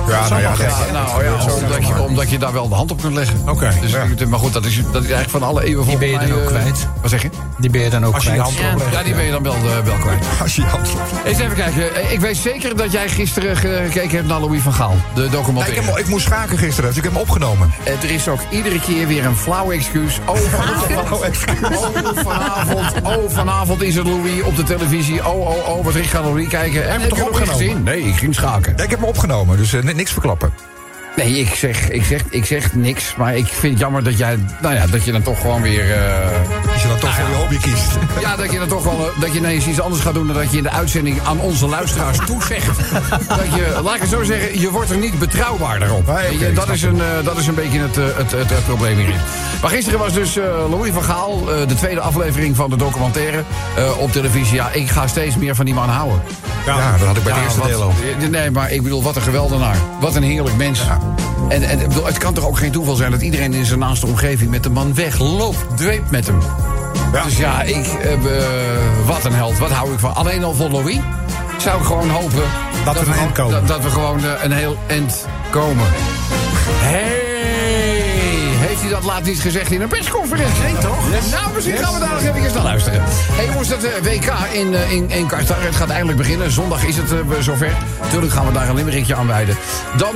[0.08, 2.76] Ja, nou ja, ja, dat- nou ja, zo, omdat, je, omdat je daar wel de
[2.76, 3.42] hand op kunt leggen.
[3.50, 4.28] Oké, Dus, ja.
[4.28, 6.36] Maar goed, dat is, dat is eigenlijk van alle eeuwen Die ben je mij, dan
[6.36, 6.88] ook eh, kwijt.
[7.02, 7.30] Wat zeg je?
[7.58, 8.56] Die ben je dan ook Als je je kwijt.
[8.56, 8.94] hand erop legt.
[8.96, 10.26] Ja, die ben je dan wel, eh, wel kwijt.
[10.42, 11.26] Als je je hand erop legt.
[11.26, 11.96] Eens even kijken.
[11.96, 14.96] Eh, Ik weet zeker dat jij gisteren gekeken hebt naar Louis van Gaal.
[15.13, 15.82] De Nee, ik, documentaire.
[15.82, 17.74] heb, hem- ik moest schaken gisteren, dus ik heb hem opgenomen.
[17.84, 20.20] Er is ook iedere keer weer een flauw excuus.
[20.26, 25.28] Oh, vanavond, oh, vanavond, oh, vanavond is het Louis op de televisie.
[25.28, 26.84] Oh, oh, oh, wat ik ga Louis kijken.
[26.84, 27.68] En hem heb toch je nog niet opgenomen?
[27.68, 27.84] gezien?
[27.84, 28.74] Nee, ik ging schaken.
[28.78, 30.54] Ja, ik heb hem opgenomen, dus eh, ni- niks verklappen.
[31.16, 33.16] Nee, ik zeg, ik, zeg, ik zeg niks.
[33.16, 35.92] Maar ik vind het jammer dat jij, nou ja, dat je dan toch gewoon weer...
[35.92, 36.28] eh,
[36.84, 37.91] je dan toch voor je hobby kiest.
[38.19, 40.28] ja, dat je dan toch wel, eh, dat je ineens iets anders gaat doen...
[40.28, 42.78] dan dat je in de uitzending aan onze luisteraars toezegt.
[43.28, 46.08] dat je, laat ik het zo zeggen, je wordt er niet betrouwbaarder op.
[46.08, 48.65] Nee, je, dat, is een, eh, dat is een beetje het, eh, het, het, het
[48.65, 49.19] probleem hierin.
[49.62, 53.43] Maar gisteren was dus eh, Louis van Gaal, de tweede aflevering van de documentaire
[54.00, 54.56] op televisie.
[54.56, 56.22] Ja, ik ga steeds meer van die man houden.
[56.65, 57.93] Ja, dat had ik bij het Ja, eerste wat- deel al.
[58.30, 59.76] Nee, maar ik bedoel, wat een geweldenaar.
[60.00, 60.82] Wat een heerlijk mens.
[61.50, 64.50] En, en het kan toch ook geen toeval zijn dat iedereen in zijn naaste omgeving
[64.50, 66.39] met de man wegloopt, dweept met hem.
[67.14, 67.24] Ja.
[67.24, 68.20] Dus ja, ik, eh, eh,
[69.06, 69.58] wat een held.
[69.58, 70.16] Wat hou ik van?
[70.16, 71.00] Alleen al voor Louis
[71.58, 72.44] zou ik gewoon hopen
[72.86, 73.54] Dat we een eind komen.
[73.54, 75.86] Dat, dat we gewoon eh, een heel eind komen.
[79.06, 80.63] Laat niet gezegd in een persconferentie.
[80.63, 81.10] Nee, toch?
[81.32, 83.02] Nou, misschien gaan we daar nog even naar luisteren.
[83.32, 86.52] Hé jongens, dat eh, WK in, eh, in, in Qatar, het gaat eindelijk beginnen.
[86.52, 87.72] Zondag is het eh, zover.
[88.10, 89.58] Tuurlijk gaan we daar een limmerikje aan wijden.
[89.98, 90.16] Dan,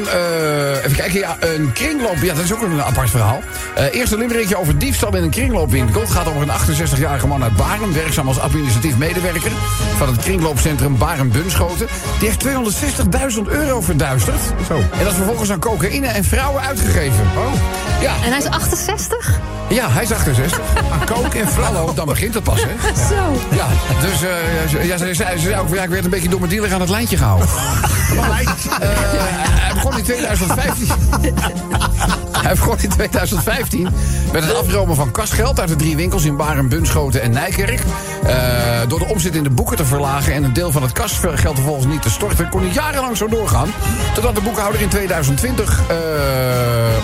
[0.86, 2.17] even kijken, ja, een kringloop.
[2.21, 3.41] Ja, dat is ook een apart verhaal.
[3.91, 6.02] Eerst een limmerikje over diefstal in een kringloopwinkel.
[6.02, 9.52] Het gaat over een 68-jarige man uit Baren, werkzaam als administratief medewerker
[9.97, 11.88] van het kringloopcentrum Baren Bunschoten.
[12.19, 12.45] Die heeft
[13.36, 14.41] 260.000 euro verduisterd.
[14.67, 14.76] Zo.
[14.76, 17.26] En dat is vervolgens aan cocaïne en vrouwen uitgegeven.
[17.36, 17.87] Oh.
[18.01, 19.39] Ja, En hij is 68?
[19.69, 20.60] ja, hij is 68.
[20.91, 22.93] Aan kook en Hallo, dan begint het pas, hè?
[23.15, 23.55] Zo.
[23.55, 23.67] Ja,
[24.01, 26.51] dus eh, ja, ze zei, ze zei ook, ja, ik werd een beetje door mijn
[26.51, 27.47] dealer aan het lijntje gehouden.
[28.79, 28.89] Eh,
[29.60, 30.88] hij begon in 2015.
[32.47, 33.88] hij begon in 2015
[34.31, 37.79] met het afromen van kasgeld uit de drie winkels in Baren, Bunschoten en Nijkerk.
[38.23, 38.36] Eh,
[38.88, 41.86] door de omzet in de boeken te verlagen en een deel van het kasgeld vervolgens
[41.86, 43.69] niet te storten, kon hij jarenlang zo doorgaan.
[44.13, 45.95] Totdat de boekhouder in 2020 eh,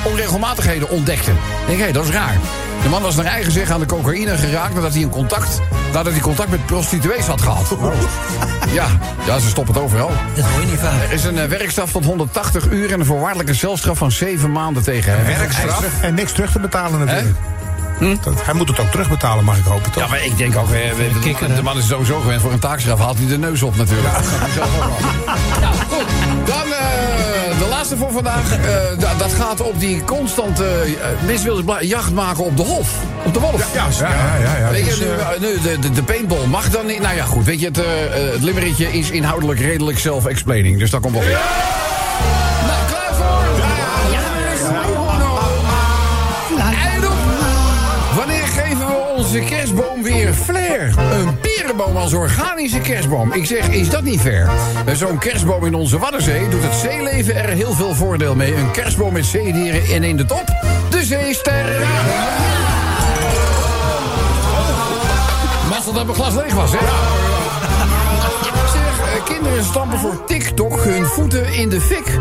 [0.06, 1.32] onregelmatigheden ontdekte.
[1.32, 2.38] Ik denk, hé, dat is raar.
[2.84, 5.60] De man was naar eigen zeg aan de cocaïne geraakt nadat hij, een contact,
[5.93, 7.65] nadat hij contact met prostituees had gehad.
[8.74, 8.86] Ja,
[9.26, 10.12] ja, ze stoppen het overal.
[10.36, 11.04] Dat hoor je niet vaak.
[11.04, 14.84] Er is een eh, werkstraf tot 180 uur en een voorwaardelijke celstraf van 7 maanden
[14.84, 15.26] tegen hem.
[15.38, 17.36] Werkstraf en niks terug te betalen natuurlijk.
[17.98, 18.15] Hm?
[18.24, 20.04] Dat- hij moet het ook terugbetalen, mag ik hopen, toch?
[20.04, 21.62] Ja, maar ik denk ook, eh, de, kikker, de hè?
[21.62, 23.00] man is sowieso gewend voor een taakstraf.
[23.00, 24.13] Haalt hij de neus op natuurlijk.
[24.13, 24.24] Nou,
[25.91, 26.06] goed.
[26.46, 27.33] Dan eh,
[27.89, 28.58] laatste voor vandaag.
[28.58, 30.63] Eh, da- dat gaat op die constante...
[31.26, 32.89] mensen willen bla- jacht maken op de hof.
[33.26, 33.74] Op de wolf.
[33.74, 34.38] Ja, ja, ja.
[34.43, 34.69] ja, ja.
[34.72, 37.00] Weet je, Dus, nu, eh, nu, de, de, de paintball mag dan niet.
[37.00, 37.46] Nou ja, goed.
[37.46, 37.84] Weet je, het, eh,
[38.32, 40.80] het limmeretje is inhoudelijk redelijk self-explaining.
[40.80, 41.39] Dus dat komt wel weer.
[49.34, 50.93] Onze kerstboom weer flair?
[50.98, 53.32] Een perenboom als organische kerstboom.
[53.32, 54.50] Ik zeg, is dat niet fair?
[54.86, 58.56] Met zo'n kerstboom in onze Waddenzee doet het zeeleven er heel veel voordeel mee.
[58.56, 60.46] Een kerstboom met zeedieren en in de top
[60.89, 61.65] de zeester.
[65.69, 67.33] Mazzel dat mijn glas leeg was, hè?
[69.43, 72.19] Kinderen stampen voor TikTok hun voeten in de fik.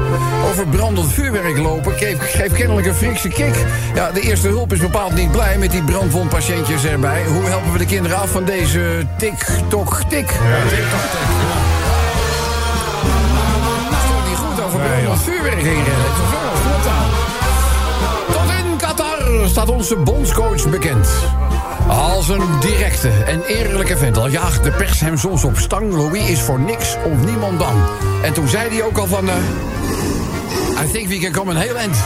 [0.50, 3.54] Over brandend vuurwerk lopen geeft kennelijk een frikse kick.
[3.94, 7.24] Ja, de eerste hulp is bepaald niet blij met die brandwondpatiëntjes erbij.
[7.24, 10.08] Hoe helpen we de kinderen af van deze TikTok-tik?
[10.08, 10.38] TikTok-tik.
[14.34, 16.12] Goed over brandend vuurwerk heen rennen.
[18.32, 21.08] Tot in Qatar staat onze bondscoach bekend.
[21.88, 24.16] Als een directe en eerlijke vent.
[24.18, 25.92] Al jaagt de pers hem soms op stang.
[25.92, 27.78] Louis is voor niks of niemand bang.
[28.22, 29.28] En toen zei hij ook al van...
[29.28, 29.34] eh,
[30.84, 31.96] I think we can come een heel eind.
[31.96, 32.02] Ja,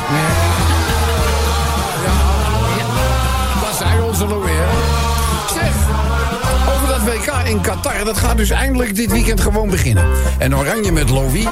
[2.79, 2.87] ja,
[3.67, 4.51] dat zei onze Louis,
[6.77, 10.05] over dat WK in Qatar, dat gaat dus eindelijk dit weekend gewoon beginnen.
[10.39, 11.45] En Oranje met Louis,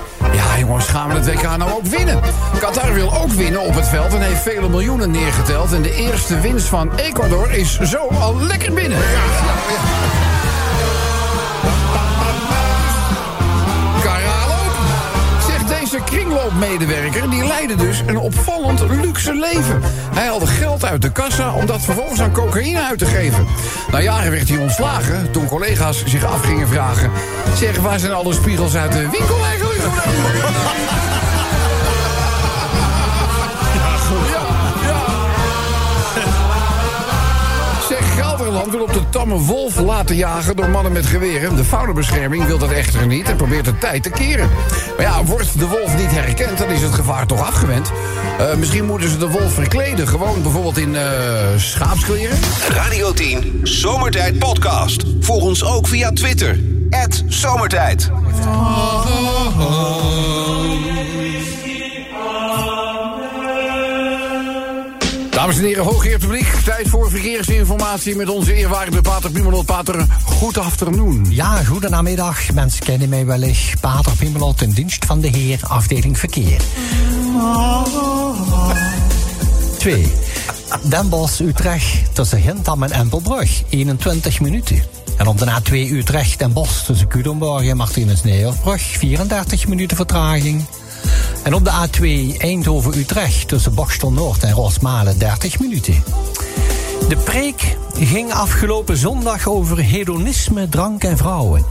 [0.67, 2.21] jongens, gaan we het WK nou ook winnen?
[2.59, 5.73] Qatar wil ook winnen op het veld en heeft vele miljoenen neergeteld.
[5.73, 8.99] En de eerste winst van Ecuador is zo al lekker binnen.
[8.99, 9.05] Ja.
[15.47, 19.81] Zegt deze kringloopmedewerker, die leidde dus een opvallend luxe leven.
[20.15, 23.47] Hij haalde geld uit de kassa om dat vervolgens aan cocaïne uit te geven.
[23.91, 27.11] Na jaren werd hij ontslagen toen collega's zich af gingen vragen...
[27.57, 30.53] zeg, waar zijn alle spiegels uit de winkel eigenlijk gebleven?
[34.31, 34.47] Ja,
[34.87, 35.03] ja.
[37.89, 41.57] Zeg, Gelderland wil op de tamme wolf laten jagen door mannen met geweren.
[41.57, 44.49] De faunabescherming wil dat echter niet en probeert de tijd te keren.
[44.97, 47.93] Maar ja, wordt de wolf niet herkend, dan is het gevaar toch afgewend.
[48.39, 51.03] Eh, misschien moeten ze de wolf verkleden, gewoon bijvoorbeeld in eh,
[51.57, 52.39] schaapskleren.
[52.69, 55.05] Radio 10 Zomertijd Podcast.
[55.21, 56.59] Volg ons ook via Twitter.
[57.29, 58.11] Zomertijd.
[65.35, 66.47] Dames en heren, hooggeëerd publiek.
[66.65, 69.67] Tijd voor verkeersinformatie met onze eerwaarde Pater Pimelot.
[69.67, 71.27] Pater, goed afternoon.
[71.29, 72.53] Ja, goedenamiddag.
[72.53, 73.81] Mensen kennen mij wellicht.
[73.81, 76.61] Pater Pimmelot in dienst van de Heer, afdeling verkeer.
[79.79, 80.13] 2.
[80.83, 84.83] Den Bosch, Utrecht, tussen Hintam en Empelbrug, 21 minuten.
[85.17, 90.65] En op de A2 Utrecht Den Bosch tussen Culemborg en Martinus Neerbrug, 34 minuten vertraging.
[91.45, 96.03] En op de A2 Eindhoven-Utrecht tussen Bokstel Noord en Rosmalen 30 minuten.
[97.09, 101.65] De preek ging afgelopen zondag over hedonisme, drank en vrouwen.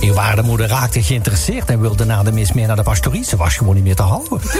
[0.00, 3.24] Eerwaarde moeder raakte geïnteresseerd en wilde na de mis meer naar de pastorie.
[3.24, 4.40] Ze was gewoon niet meer te houden.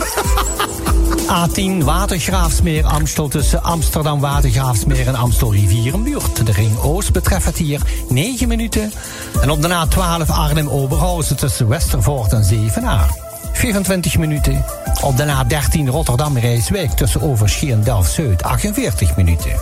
[1.33, 6.47] A10 Watergraafsmeer Amstel tussen Amsterdam Watergraafsmeer en Amstel Rivierenbuurt.
[6.47, 8.93] De ring Oost betreft het hier 9 minuten.
[9.41, 13.22] En op de A12 Arnhem Oberhausen tussen Westervoort en Zevenaar
[13.53, 14.65] 24 minuten.
[15.03, 19.53] Op de A13 Rotterdam Rijswijk tussen Overschie en Delft-Zuid 48 minuten.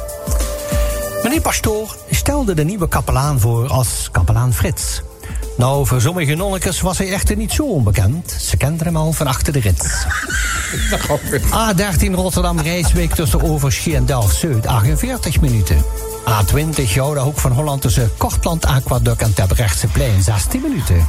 [1.22, 5.02] Meneer Pastoor stelde de nieuwe kapelaan voor als kapelaan Frits.
[5.56, 8.36] Nou, voor sommige nonnekes was hij echter niet zo onbekend.
[8.40, 10.06] Ze kenden hem al van achter de rit.
[11.44, 15.84] A13 Rotterdam Rijswijk tussen Overschie en Delft-Zuid 48 minuten.
[16.28, 21.08] A20 Gouden Hoek van Holland tussen Kortland Aquaduct en Terbrechtseplein 16 minuten.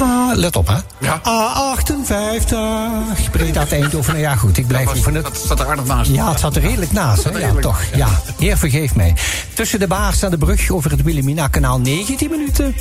[0.00, 0.76] Ah, let op, hè.
[1.00, 1.20] Ja.
[1.20, 3.30] A58.
[3.30, 4.12] Breda Eindhoven.
[4.12, 5.22] Nou ja, goed, ik blijf oefenen.
[5.22, 6.10] dat staat er aardig naast.
[6.10, 7.30] Ja, het zat er redelijk naast, hè?
[7.38, 7.80] Ja, toch.
[7.94, 8.08] Ja.
[8.38, 9.14] Heer, vergeef mij.
[9.54, 12.74] Tussen de Baars en de brug over het Wilhelmina-kanaal 19 minuten.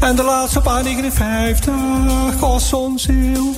[0.00, 1.70] En de laatste op A59,
[2.40, 3.56] Gossonzeel.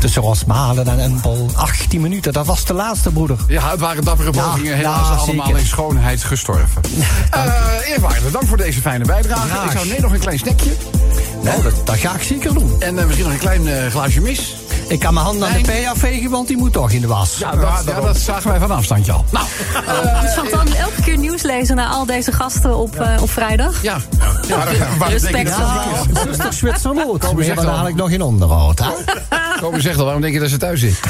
[0.00, 2.32] Tussen Rosmalen en Empel, 18 minuten.
[2.32, 3.36] Dat was de laatste, broeder.
[3.48, 4.76] Ja, het waren dappere Ja, pogingen.
[4.76, 5.60] Helaas ja, allemaal zeker.
[5.60, 6.82] in schoonheid gestorven.
[7.30, 9.48] Eh eerwaarde, dank voor deze fijne bijdrage.
[9.48, 9.64] Graag.
[9.64, 10.70] Ik zou nee nog een klein snackje.
[11.42, 12.76] Nou, dat, dat ga ik zeker doen.
[12.78, 14.56] En eh, misschien nog een klein eh, glaasje mis.
[14.88, 17.36] Ik kan mijn handen aan de pij afvegen, want die moet toch in de was.
[17.38, 19.24] Ja, dat, ja, dat zagen wij van afstandje al.
[19.30, 19.46] Nou,
[20.34, 23.82] Chantal moet elke keer nieuws lezen naar al deze gasten op, op vrijdag.
[23.82, 23.98] ja.
[25.08, 25.48] Respect.
[25.48, 25.84] Ja,
[26.24, 27.22] zuster Zwitserloot.
[27.22, 27.70] We zegt hebben al.
[27.70, 28.90] dadelijk nog in onderhoud, hè?
[29.60, 31.00] Komen zegt al, waarom denk je dat ze thuis zit?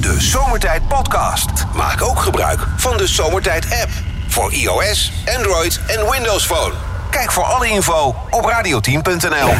[0.00, 1.50] De Zomertijd Podcast.
[1.74, 3.90] Maak ook gebruik van de Zomertijd app.
[4.28, 6.89] Voor iOS, Android en Windows Phone.
[7.10, 9.48] Kijk voor alle info op radioteam.nl.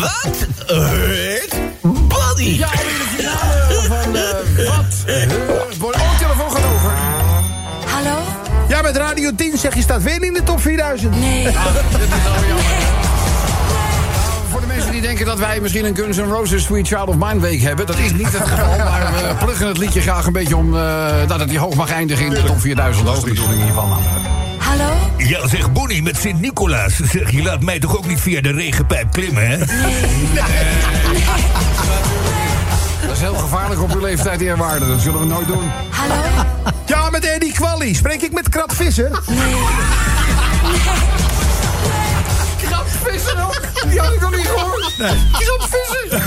[0.00, 2.42] Wat heet body?
[2.58, 5.94] Ja, alweer de finale van eh, Wat.
[5.94, 6.92] Oh, telefoon gaat over.
[7.86, 8.18] Hallo?
[8.68, 11.20] Ja, met Radio 10 zeg je staat weer in de top 4000.
[11.20, 11.44] Nee.
[11.44, 11.54] Dit is
[12.24, 12.64] nou jammer.
[14.50, 17.14] Voor de mensen die denken dat wij misschien een Guns N' Roses Sweet Child of
[17.16, 17.86] Mine week hebben...
[17.86, 20.76] dat is niet het geval, maar we pluggen het liedje graag een beetje om...
[20.76, 23.06] eh, dat het die hoog mag eindigen in de top 4000.
[23.06, 23.98] Dat is de bedoeling hiervan.
[24.72, 24.92] Hallo?
[25.16, 26.96] Ja, zeg Bonnie met Sint-Nicolaas.
[26.96, 29.58] Zeg, je laat mij toch ook niet via de regenpijp klimmen, hè?
[33.06, 34.86] Dat is heel gevaarlijk op uw leeftijd, eerwaarde.
[34.86, 35.70] Dat zullen we nooit doen.
[35.90, 36.14] Hallo?
[36.86, 37.94] Ja, met Eddie Quali.
[37.94, 39.10] Spreek ik met Krat Visser?
[42.62, 43.60] Krabvisser ook?
[43.90, 44.94] Die had ik nog niet gehoord.
[45.32, 46.22] Krabvisser.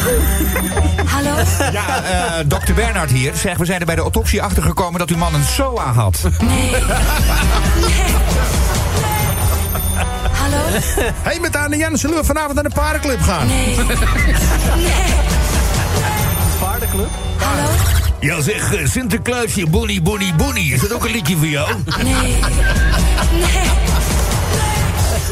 [1.06, 1.36] Hallo?
[1.72, 3.36] Ja, eh, dokter Bernhard hier.
[3.36, 6.22] Zeg, we zijn er bij de autopsie achtergekomen dat uw man een SOA had.
[10.46, 10.64] Hallo?
[11.30, 13.48] Hé, met Anne Jan zullen we vanavond naar de paardenclub gaan?
[13.56, 13.76] Nee.
[16.60, 17.10] Paardenclub?
[17.38, 17.70] Hallo?
[18.20, 20.74] Ja, zeg eh, Sinterklaasje, Bonnie, Bonnie, Bonnie.
[20.74, 21.70] Is dat ook een liedje voor jou?
[22.04, 22.36] Nee.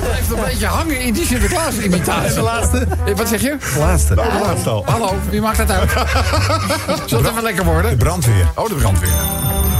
[0.01, 2.33] Blijft een beetje hangen in die Sinterklaas-imitatie.
[2.33, 2.87] De laatste.
[3.05, 3.57] Eh, Wat zeg je?
[3.73, 4.15] De laatste.
[4.15, 4.83] de laatste al.
[4.85, 5.91] Hallo, wie maakt dat uit?
[7.05, 7.91] Zal het even lekker worden?
[7.91, 8.47] De brandweer.
[8.55, 9.11] Oh, de brandweer.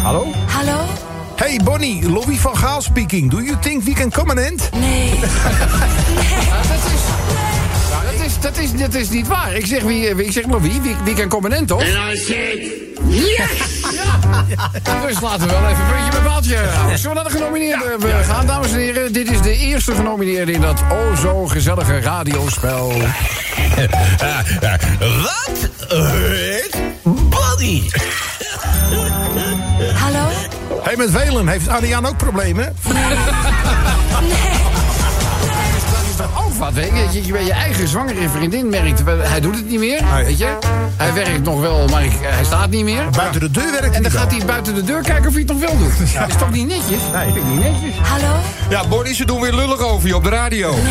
[0.04, 0.28] Hallo?
[0.48, 0.80] Hallo?
[1.43, 3.29] Hey Bonnie, Louis van Gaal speaking.
[3.29, 4.69] Do you think we can come an end?
[4.71, 5.10] Nee.
[6.47, 7.01] Ja, dat is...
[8.03, 9.56] Dat is, dat, is, dat is niet waar.
[9.56, 11.82] Ik zeg, wie, ik zeg maar wie, wie, wie kan component, toch?
[11.82, 12.71] En I said,
[13.08, 13.47] yes!
[14.47, 15.08] Ja.
[15.08, 16.58] Dus laten we wel even een puntje bij paaltje.
[16.95, 19.13] Zullen we naar de genomineerden eh, gaan, dames en heren?
[19.13, 22.88] Dit is de eerste genomineerde in dat oh zo gezellige radiospel.
[25.23, 27.82] Wat heet body?
[30.84, 31.48] Hey, met Welen.
[31.48, 32.76] Heeft Adriaan ook problemen?
[36.38, 39.80] Oh, wat weet je, je, je je eigen zwangere vriendin merkt, hij doet het niet
[39.80, 40.26] meer, Nee.
[40.26, 40.58] weet je?
[40.98, 43.10] Hij werkt nog wel, maar ik- hij staat niet meer.
[43.10, 45.41] Buiten de deur werkt hij En dan gaat hij buiten de deur kijken of hij
[45.48, 46.13] het nog wel doet.
[46.19, 47.02] Dat is toch niet netjes?
[47.13, 47.96] Nee, vind ik niet netjes.
[48.08, 48.36] Hallo?
[48.69, 50.72] Ja, Bonnie, ze doen weer lullig over je op de radio.
[50.72, 50.82] Dit,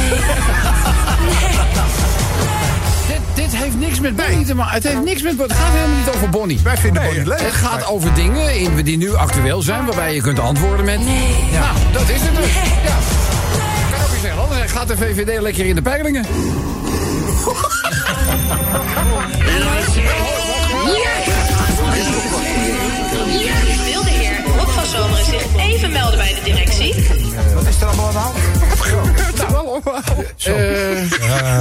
[3.35, 4.75] dit heeft niks met Bonnie te maken.
[4.75, 5.39] Het heeft niks met.
[5.39, 6.61] Het gaat helemaal niet over Bonnie.
[6.63, 7.41] Wij vinden Bonnie leuk.
[7.41, 10.99] Het gaat over dingen in, die nu actueel zijn, waarbij je kunt antwoorden met.
[10.99, 11.35] Nee.
[11.53, 12.53] Nou, dat is het dus.
[12.55, 12.61] Ja.
[12.61, 16.27] Ik kan ook niet zeggen, anders gaat de VVD lekker in de peilingen.
[25.73, 26.95] even melden bij de directie?
[27.55, 28.37] Wat is er allemaal aan de hand?
[30.39, 30.53] Eh,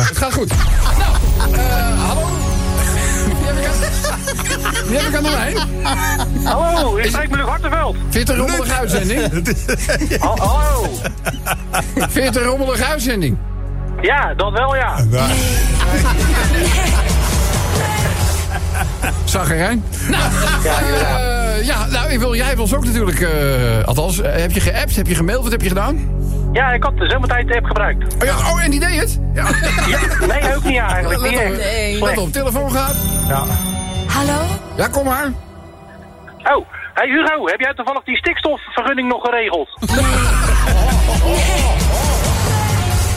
[0.07, 0.51] Het gaat goed.
[1.37, 2.27] Nou, eh, hallo.
[4.87, 5.57] Wie heb ik aan, de lijn?
[6.45, 7.95] Hallo, ik spreek met Luc Hartenveld.
[8.09, 9.21] Vind je het een rommelige uitzending?
[10.23, 10.87] Hal- Hallo.
[11.95, 13.37] Vind je het een rommelige uitzending?
[14.01, 15.05] Ja, dat wel ja.
[19.23, 19.83] Zaggerijn?
[20.09, 20.79] Nou, eh, ja,
[21.65, 25.07] nou, ik wil, jij hebt ons ook natuurlijk, eh, althans, eh, heb je geappt, heb
[25.07, 26.09] je gemaild, wat heb je gedaan?
[26.53, 28.15] Ja, ik had de zomertijd app gebruikt.
[28.15, 29.19] Oh, ja, oh en die deed het?
[29.33, 29.43] Ja.
[30.27, 31.21] Nee, ook niet eigenlijk.
[31.21, 31.99] Let Niet op, echt.
[32.01, 32.95] let op, telefoon gaat.
[34.07, 34.41] Hallo?
[34.75, 35.25] Ja, kom maar.
[36.43, 39.69] Oh, hey Hugo, heb jij toevallig die stikstofvergunning nog geregeld?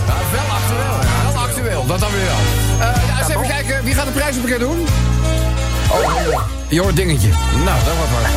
[0.07, 2.89] Ja, wel actueel, ja, wel actueel, dat dan weer wel.
[2.89, 4.87] Eh, ja, kijken, wie gaat de prijzenpakket doen?
[5.91, 7.29] Oh, hoort dingetje.
[7.65, 8.23] Nou, dat wordt wat.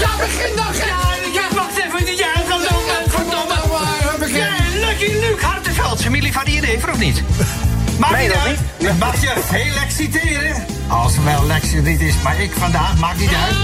[0.00, 1.34] Ja, begin dan, Gert!
[1.34, 2.16] Ja, wacht even.
[2.16, 4.18] Ja, verdomme, verdomme.
[4.18, 4.36] begin.
[4.36, 4.52] Ja,
[4.86, 6.02] Lucky Luke Hartenveld.
[6.02, 7.22] Familie van die idee, of niet?
[7.98, 8.98] Mag Nee, niet dat uit.
[8.98, 10.64] Mag je veel Lex citeren?
[10.88, 13.56] Als er wel Lex er niet is, maar ik vandaag, maakt niet uit.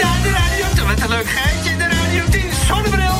[0.00, 1.76] Ja, de Radio 10, met een leuk geitje.
[1.76, 3.16] De Radio 10 zonnebril.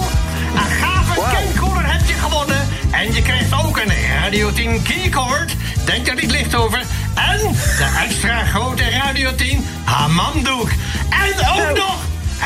[0.54, 2.68] Een gave camcorder heb je gewonnen.
[2.90, 5.56] En je krijgt ook een Radio 10 keycord.
[5.84, 6.82] Denk er niet licht over.
[7.28, 10.68] En de extra grote Radio 10 hamamdoek.
[11.10, 11.96] En ook nog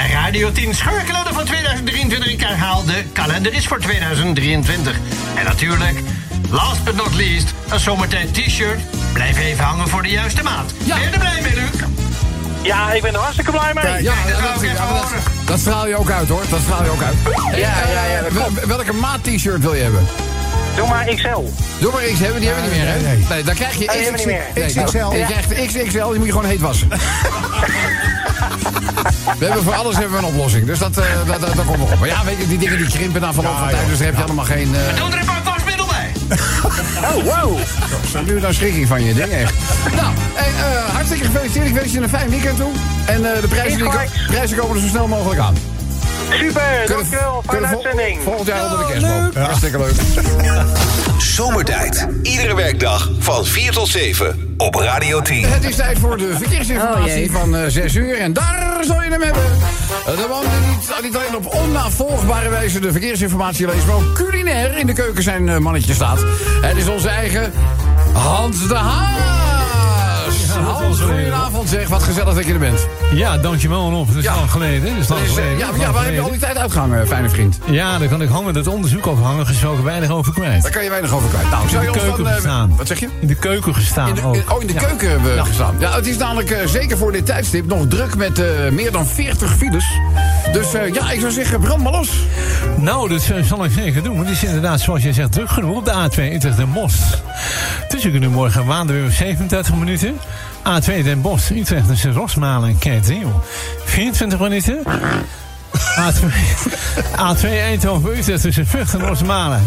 [0.03, 4.97] een Radio 10 scheurkalender van 2023 ik herhaal, de kalender is voor 2023.
[5.35, 5.99] En natuurlijk,
[6.51, 8.81] last but not least, een zomertijd t-shirt.
[9.13, 10.73] Blijf even hangen voor de juiste maat.
[10.87, 11.71] Ben je er blij mee, Luc?
[12.63, 14.03] Ja, ik ben er hartstikke blij mee.
[14.03, 15.23] Ja, dat dat, wou ik even ja, dat- horen.
[15.45, 16.43] dat straal je ook uit, hoor.
[16.49, 17.17] Dat straal je ook uit.
[17.57, 20.07] Ja, ja, ja, welke maat t-shirt wil je hebben?
[20.77, 21.43] Doe maar XL.
[21.79, 23.01] Doe maar X hebben, die hebben we niet meer, hè?
[23.01, 23.27] nee, nee.
[23.29, 24.43] Nee, dan krijg je Oh, meer.
[24.55, 25.13] Nee, XXL.
[25.13, 26.89] Je krijgt XXL, die moet je gewoon heet wassen.
[29.39, 31.79] We hebben voor alles hebben we een oplossing, dus dat, eh dat, dat, dat komt
[31.79, 31.99] nog op.
[31.99, 34.17] Maar ja, weet je, die dingen die krimpen na verloop van tijd, dus daar heb
[34.17, 34.75] je allemaal geen...
[34.75, 36.13] eh Doe er een paar wasmiddel bij.
[37.15, 37.59] Oh, wow.
[38.11, 39.55] Zo, nu dan schrik ik van je ding, echt.
[39.95, 41.67] Nou, hey, eh, hartstikke gefeliciteerd.
[41.67, 42.71] Ik wens je een fijn weekend toe.
[43.07, 43.89] En eh, de prijzen, die,
[44.27, 45.55] prijzen komen er zo snel mogelijk aan.
[46.39, 47.43] Super, dankjewel.
[47.47, 48.23] Fijne uitzending.
[48.23, 49.31] volgend jaar onder de kerstboom.
[49.45, 49.95] Hartstikke leuk.
[51.35, 52.07] Zomertijd.
[52.23, 55.45] Iedere werkdag van 4 tot 7 op Radio 10.
[55.53, 57.31] Het is tijd voor de Oh, verkeersinformatie jee.
[57.31, 58.19] van eh 6 uur.
[58.19, 59.43] En daar zal je hem hebben.
[60.07, 63.87] Eh, de man die niet, niet alleen op onnavolgbare wijze de verkeersinformatie leest...
[63.87, 66.25] maar ook culinair in de keuken zijn eh, mannetje staat.
[66.61, 67.53] Het is onze eigen
[68.13, 69.34] Hans de Haas.
[70.63, 71.89] Hans, goedenavond zeg.
[71.89, 72.87] Wat gezellig dat je er bent.
[73.13, 74.07] Ja, dankjewel op.
[74.07, 74.35] Dat is Ja.
[74.35, 74.97] lang geleden.
[74.97, 75.59] Is lang eh, geleden.
[75.59, 76.31] ja, ja, waar heb je al geleden.
[76.31, 77.59] die tijd uitgehangen, fijne vriend?
[77.65, 78.55] Ja, daar kan ik hangen.
[78.55, 80.63] Dat onderzoek over hangen gesproken weinig over kwijt.
[80.63, 81.51] Daar kan je weinig over kwijt.
[81.51, 82.27] Nou, zou je ons keuken dan...
[82.33, 82.77] eh, gestaan.
[82.77, 83.09] wat zeg je?
[83.21, 84.35] In de keuken gestaan In de, ook.
[84.35, 84.79] in- oh, in de Ja.
[84.81, 85.45] keuken hebben we Ja.
[85.45, 85.75] gestaan.
[85.79, 89.07] Ja, het is namelijk eh, zeker voor dit tijdstip nog druk met eh, meer dan
[89.07, 89.85] 40 files.
[90.53, 92.09] Dus eh, ja, ik zou zeggen, brand maar los.
[92.77, 94.15] Nou, dat eh, zal ik zeker doen.
[94.17, 96.95] Want het is inderdaad, zoals jij zegt, druk genoeg op de A2 Utrecht en Bos.
[97.95, 100.19] Tussen kunnen morgen en Waandenburg 37 minuten.
[100.65, 103.43] A2 Den Bosch, Utrecht tussen Rosmalen en Kerkdriel.
[103.85, 104.79] 24 minuten.
[105.97, 106.25] A2,
[107.17, 109.63] A2 Eindhoven Utrecht tussen Vught en Rosmalen.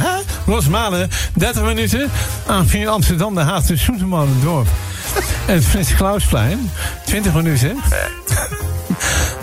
[0.45, 2.09] Rosmalen, 30 minuten.
[2.47, 4.67] A4 Amsterdam, de Haag tussen Soeterman en Dorp.
[5.45, 6.71] En het Frits Klausplein,
[7.05, 7.77] 20 minuten.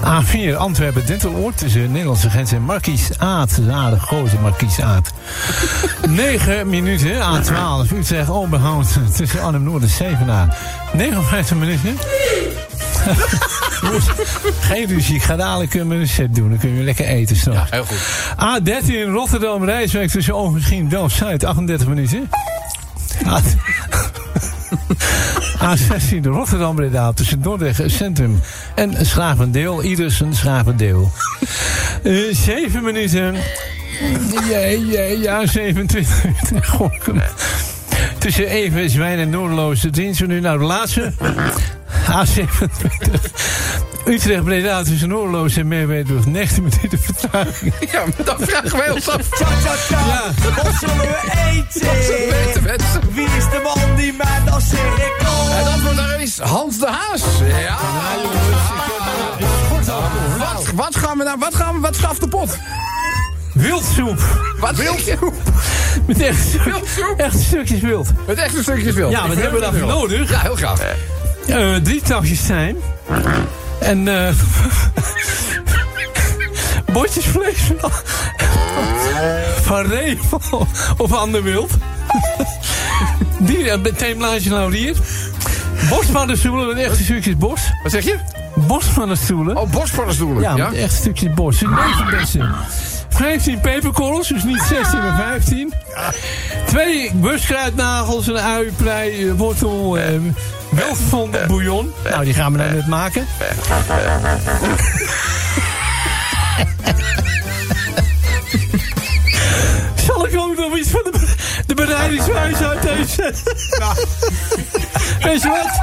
[0.05, 3.59] A4 Antwerpen Dinteloord tussen Nederlandse grens en Markies Aad.
[3.66, 5.11] Ja, de grote Markies Aad.
[6.09, 7.11] 9 minuten.
[7.12, 8.86] A12 Utrecht Oberhout
[9.16, 10.57] tussen Arnhem Noord en Zevenaar.
[10.92, 11.97] 59 minuten.
[14.61, 16.49] Geen ruzie, ik ga dadelijk een recept doen.
[16.49, 17.70] Dan kun je lekker eten straks.
[17.70, 17.99] Heel goed.
[18.30, 21.45] A13 Rotterdam Rijswijk tussen Overschien Delft Zuid.
[21.45, 22.30] 38 minuten.
[23.26, 23.40] A-
[25.70, 28.40] A16 de Rotterdam Breda tussen Dordrecht Centrum
[28.74, 29.82] en Schavendeel.
[29.82, 31.12] Iedersen Schavendeel.
[32.02, 33.34] Eh 7 minuten.
[34.48, 36.64] Jee, jee, ja, 27 minuten.
[36.76, 37.22] Gorkum.
[38.18, 39.80] Tussen Even, Zwijn en Noordeloos.
[39.80, 41.12] De dienst nu naar de laatste.
[42.10, 43.93] A27.
[44.07, 46.26] Utrecht Breda tussen Noordeloos en Merwedebrug.
[46.26, 47.72] 19 minuten vertraging.
[47.92, 49.38] Ja, maar dan vragen wij ons af.
[49.38, 50.32] Ja.
[50.62, 51.88] Wat zullen we eten?
[52.30, 53.00] Weten mensen.
[53.12, 55.50] Wie is de man die mij dan cirkel?
[55.59, 57.22] En dat wordt daar is Hans de Haas.
[57.59, 57.78] Ja.
[60.38, 62.57] Wat, wat gaan we nou, wat gaan we, wat schaft de pot?
[63.52, 64.18] Wildsoep.
[64.59, 65.32] Wat Wildsoep.
[66.07, 67.14] Met echt, Wildsoep?
[67.16, 68.09] echt stukjes wild.
[68.26, 69.11] Met echte stukjes wild.
[69.12, 70.30] Ja, wat Ik hebben we daarvoor nodig?
[70.30, 70.80] Ja, heel graag.
[71.46, 72.76] Eh, drie takjes zijn.
[73.85, 74.35] En eh
[76.93, 77.91] bordjes vlees van,
[79.62, 80.18] van ree
[80.97, 81.70] of ander wild.
[83.39, 84.97] Die meteen blaadje laurier.
[85.89, 87.61] Bospaddenstoelen met echte stukjes bos.
[87.82, 88.16] Wat zeg je?
[88.55, 89.57] Bospaddenstoelen.
[89.57, 90.43] Oh, bospaddenstoelen.
[90.43, 90.68] Ja, Ja.
[90.68, 91.59] met echte stukjes bos.
[91.59, 92.55] Dus negen bessen.
[93.09, 95.72] 15 peperkorrels, dus niet 16, maar 15.
[96.66, 100.20] Twee buskruidnagels, een ui, prei, eh, wortel, eh,
[100.74, 101.92] welgevonden bouillon.
[102.10, 103.26] Nou, die gaan we nou net maken.
[110.06, 111.34] Zal ik ook nog iets van de,
[111.66, 113.42] de bereidingswijze uit deze zetten?
[115.22, 115.78] Weet je wat?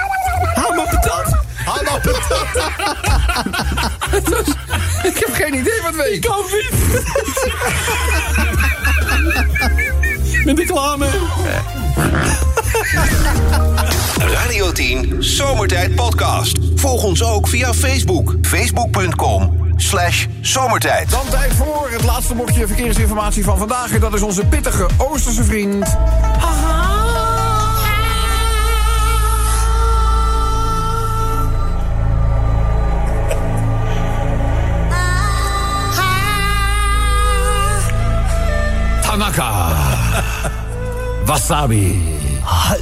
[0.53, 1.35] Haal maar patat.
[1.65, 2.47] Haal maar patat.
[5.03, 6.25] Ik heb geen idee wat weet.
[6.25, 6.71] Ik ook niet.
[10.45, 11.09] Ben ik klaar mee?
[14.27, 16.57] Radio 10 Zomertijd Podcast.
[16.75, 18.35] Volg ons ook via Facebook.
[18.41, 21.09] Facebook.com slash zomertijd.
[21.09, 23.93] Dan tijd voor het laatste blokje verkeersinformatie van vandaag.
[23.93, 25.97] En dat is onze pittige Oosterse vriend.
[26.39, 26.91] Aha.
[39.01, 39.75] Tanaka.
[41.25, 42.01] Wasabi.
[42.43, 42.73] Ah,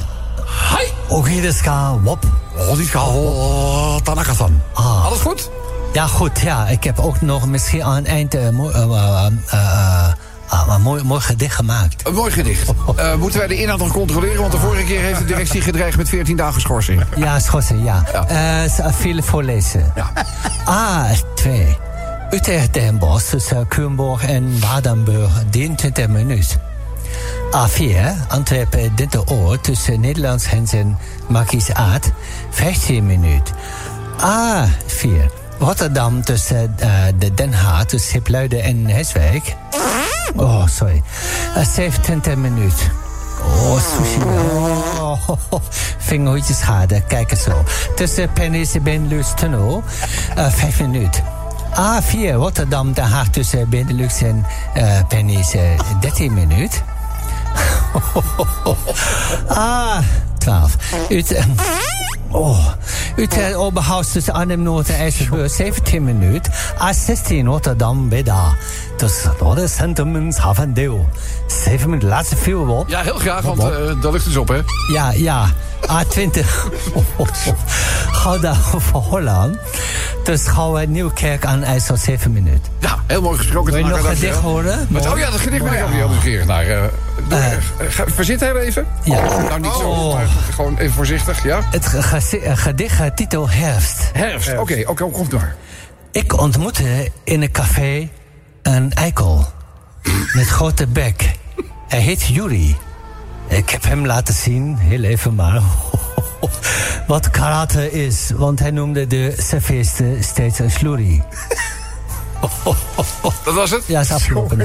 [1.10, 2.24] Oké, ga wop.
[2.56, 4.60] Oh, Tanaka-san.
[4.72, 5.04] Ah.
[5.06, 5.50] Alles goed?
[5.92, 6.40] Ja, goed.
[6.40, 9.26] Ja, ik heb ook nog misschien aan het eind mooi, eh, eh,
[10.50, 12.06] eh, een mooi, mooi gedicht gemaakt.
[12.06, 12.72] Een mooi gedicht.
[13.18, 14.40] Moeten wij de inhoud nog controleren?
[14.40, 17.04] Want de vorige keer heeft de directie gedreigd met 14 dagen schorsing.
[17.16, 18.04] Ja, schorsen, ja.
[18.68, 19.92] Z- veel voorlezen.
[19.94, 20.12] Ja.
[21.14, 21.50] A2.
[22.30, 26.60] Utrecht Den Bosch tussen Culemborg en Waardenburg 23 minuten.
[27.52, 28.14] A4.
[28.28, 30.96] Antwerpen Dinteroor tussen Nederlands en
[31.28, 32.12] Markies Aard
[32.50, 33.54] 15 minuten.
[34.18, 35.30] A4.
[35.58, 36.88] Rotterdam tussen eh,
[37.18, 39.56] de Den Haag tussen Schipluiden en Heswijk.
[40.36, 41.02] Oh, sorry.
[41.56, 42.90] Uh, 27 minuten.
[43.42, 44.20] Oh, sushi.
[45.00, 45.60] Oh,
[46.08, 47.02] vingerhoedjes schade.
[47.08, 47.64] Kijk eens zo.
[47.96, 49.82] Tussen Pennis en Benelux Tunnel.
[50.38, 51.24] Uh, vijf minuten.
[51.74, 54.46] A4 Rotterdam, Den Haag tussen Benelux en
[54.76, 55.54] uh, Pennis.
[55.54, 55.60] Uh,
[56.00, 56.89] 13 minuten.
[59.48, 59.98] ah,
[60.38, 60.76] 12.
[61.08, 61.36] Ut
[62.30, 62.58] oh.
[63.16, 66.52] Utrecht Oberhaus tussen Arnhem Noord en IJsselburg 17 minuten.
[66.52, 68.54] A16 Rotterdam Breda.
[68.96, 71.08] Tussen Noordercentrum en Havendeel.
[71.46, 72.08] 7 minuten.
[72.08, 72.88] Laatste veel op.
[72.88, 74.60] Ja, heel graag, want uh, daar ligt dus op, hè?
[74.92, 75.46] Ja, ja.
[75.86, 76.46] A20.
[78.20, 79.56] Gouda voor Holland.
[80.24, 82.72] Dus Gouwen Nieuwkerk aan IJssel 7 minuten.
[82.78, 83.72] Ja, heel mooi gesproken.
[83.72, 84.88] Wil je nog een gedicht horen?
[84.92, 86.68] Oh ja, dat gedicht ben ik ook heel nieuwsgierig naar.
[86.68, 86.84] Uh,
[87.32, 87.46] uh,
[88.06, 88.86] verzit heel even.
[89.04, 89.18] Ja.
[89.18, 90.14] Oh, nou, niet zo, oh.
[90.14, 91.60] maar gewoon even voorzichtig, ja?
[91.70, 91.86] Het
[92.58, 94.10] gedicht titel Herfst.
[94.12, 95.54] Herfst, oké, oké, okay, okay, komt door.
[96.12, 98.08] Ik ontmoette in een café
[98.62, 99.46] een eikel.
[100.32, 101.32] met grote bek.
[101.88, 102.76] Hij heet Yuri.
[103.48, 105.62] Ik heb hem laten zien, heel even maar,
[107.06, 108.30] wat karate is.
[108.36, 111.22] Want hij noemde de serveerster steeds een slurry.
[113.44, 113.84] Dat was het?
[113.86, 114.60] Ja, is afgelopen.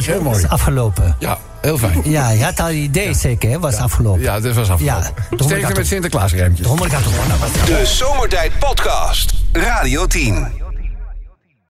[0.00, 0.36] Heel mooi.
[0.36, 1.16] Is afgelopen.
[1.18, 2.00] Ja, heel fijn.
[2.04, 3.12] Ja, je had al een idee ja.
[3.12, 3.58] zeker, hè?
[3.58, 3.82] Was ja.
[3.82, 4.22] afgelopen.
[4.22, 5.14] Ja, dit was afgelopen.
[5.30, 6.66] Ja, Sterkte met Sinterklaasrijmpjes.
[7.64, 9.32] De Zomertijd Podcast.
[9.52, 10.61] Radio 10.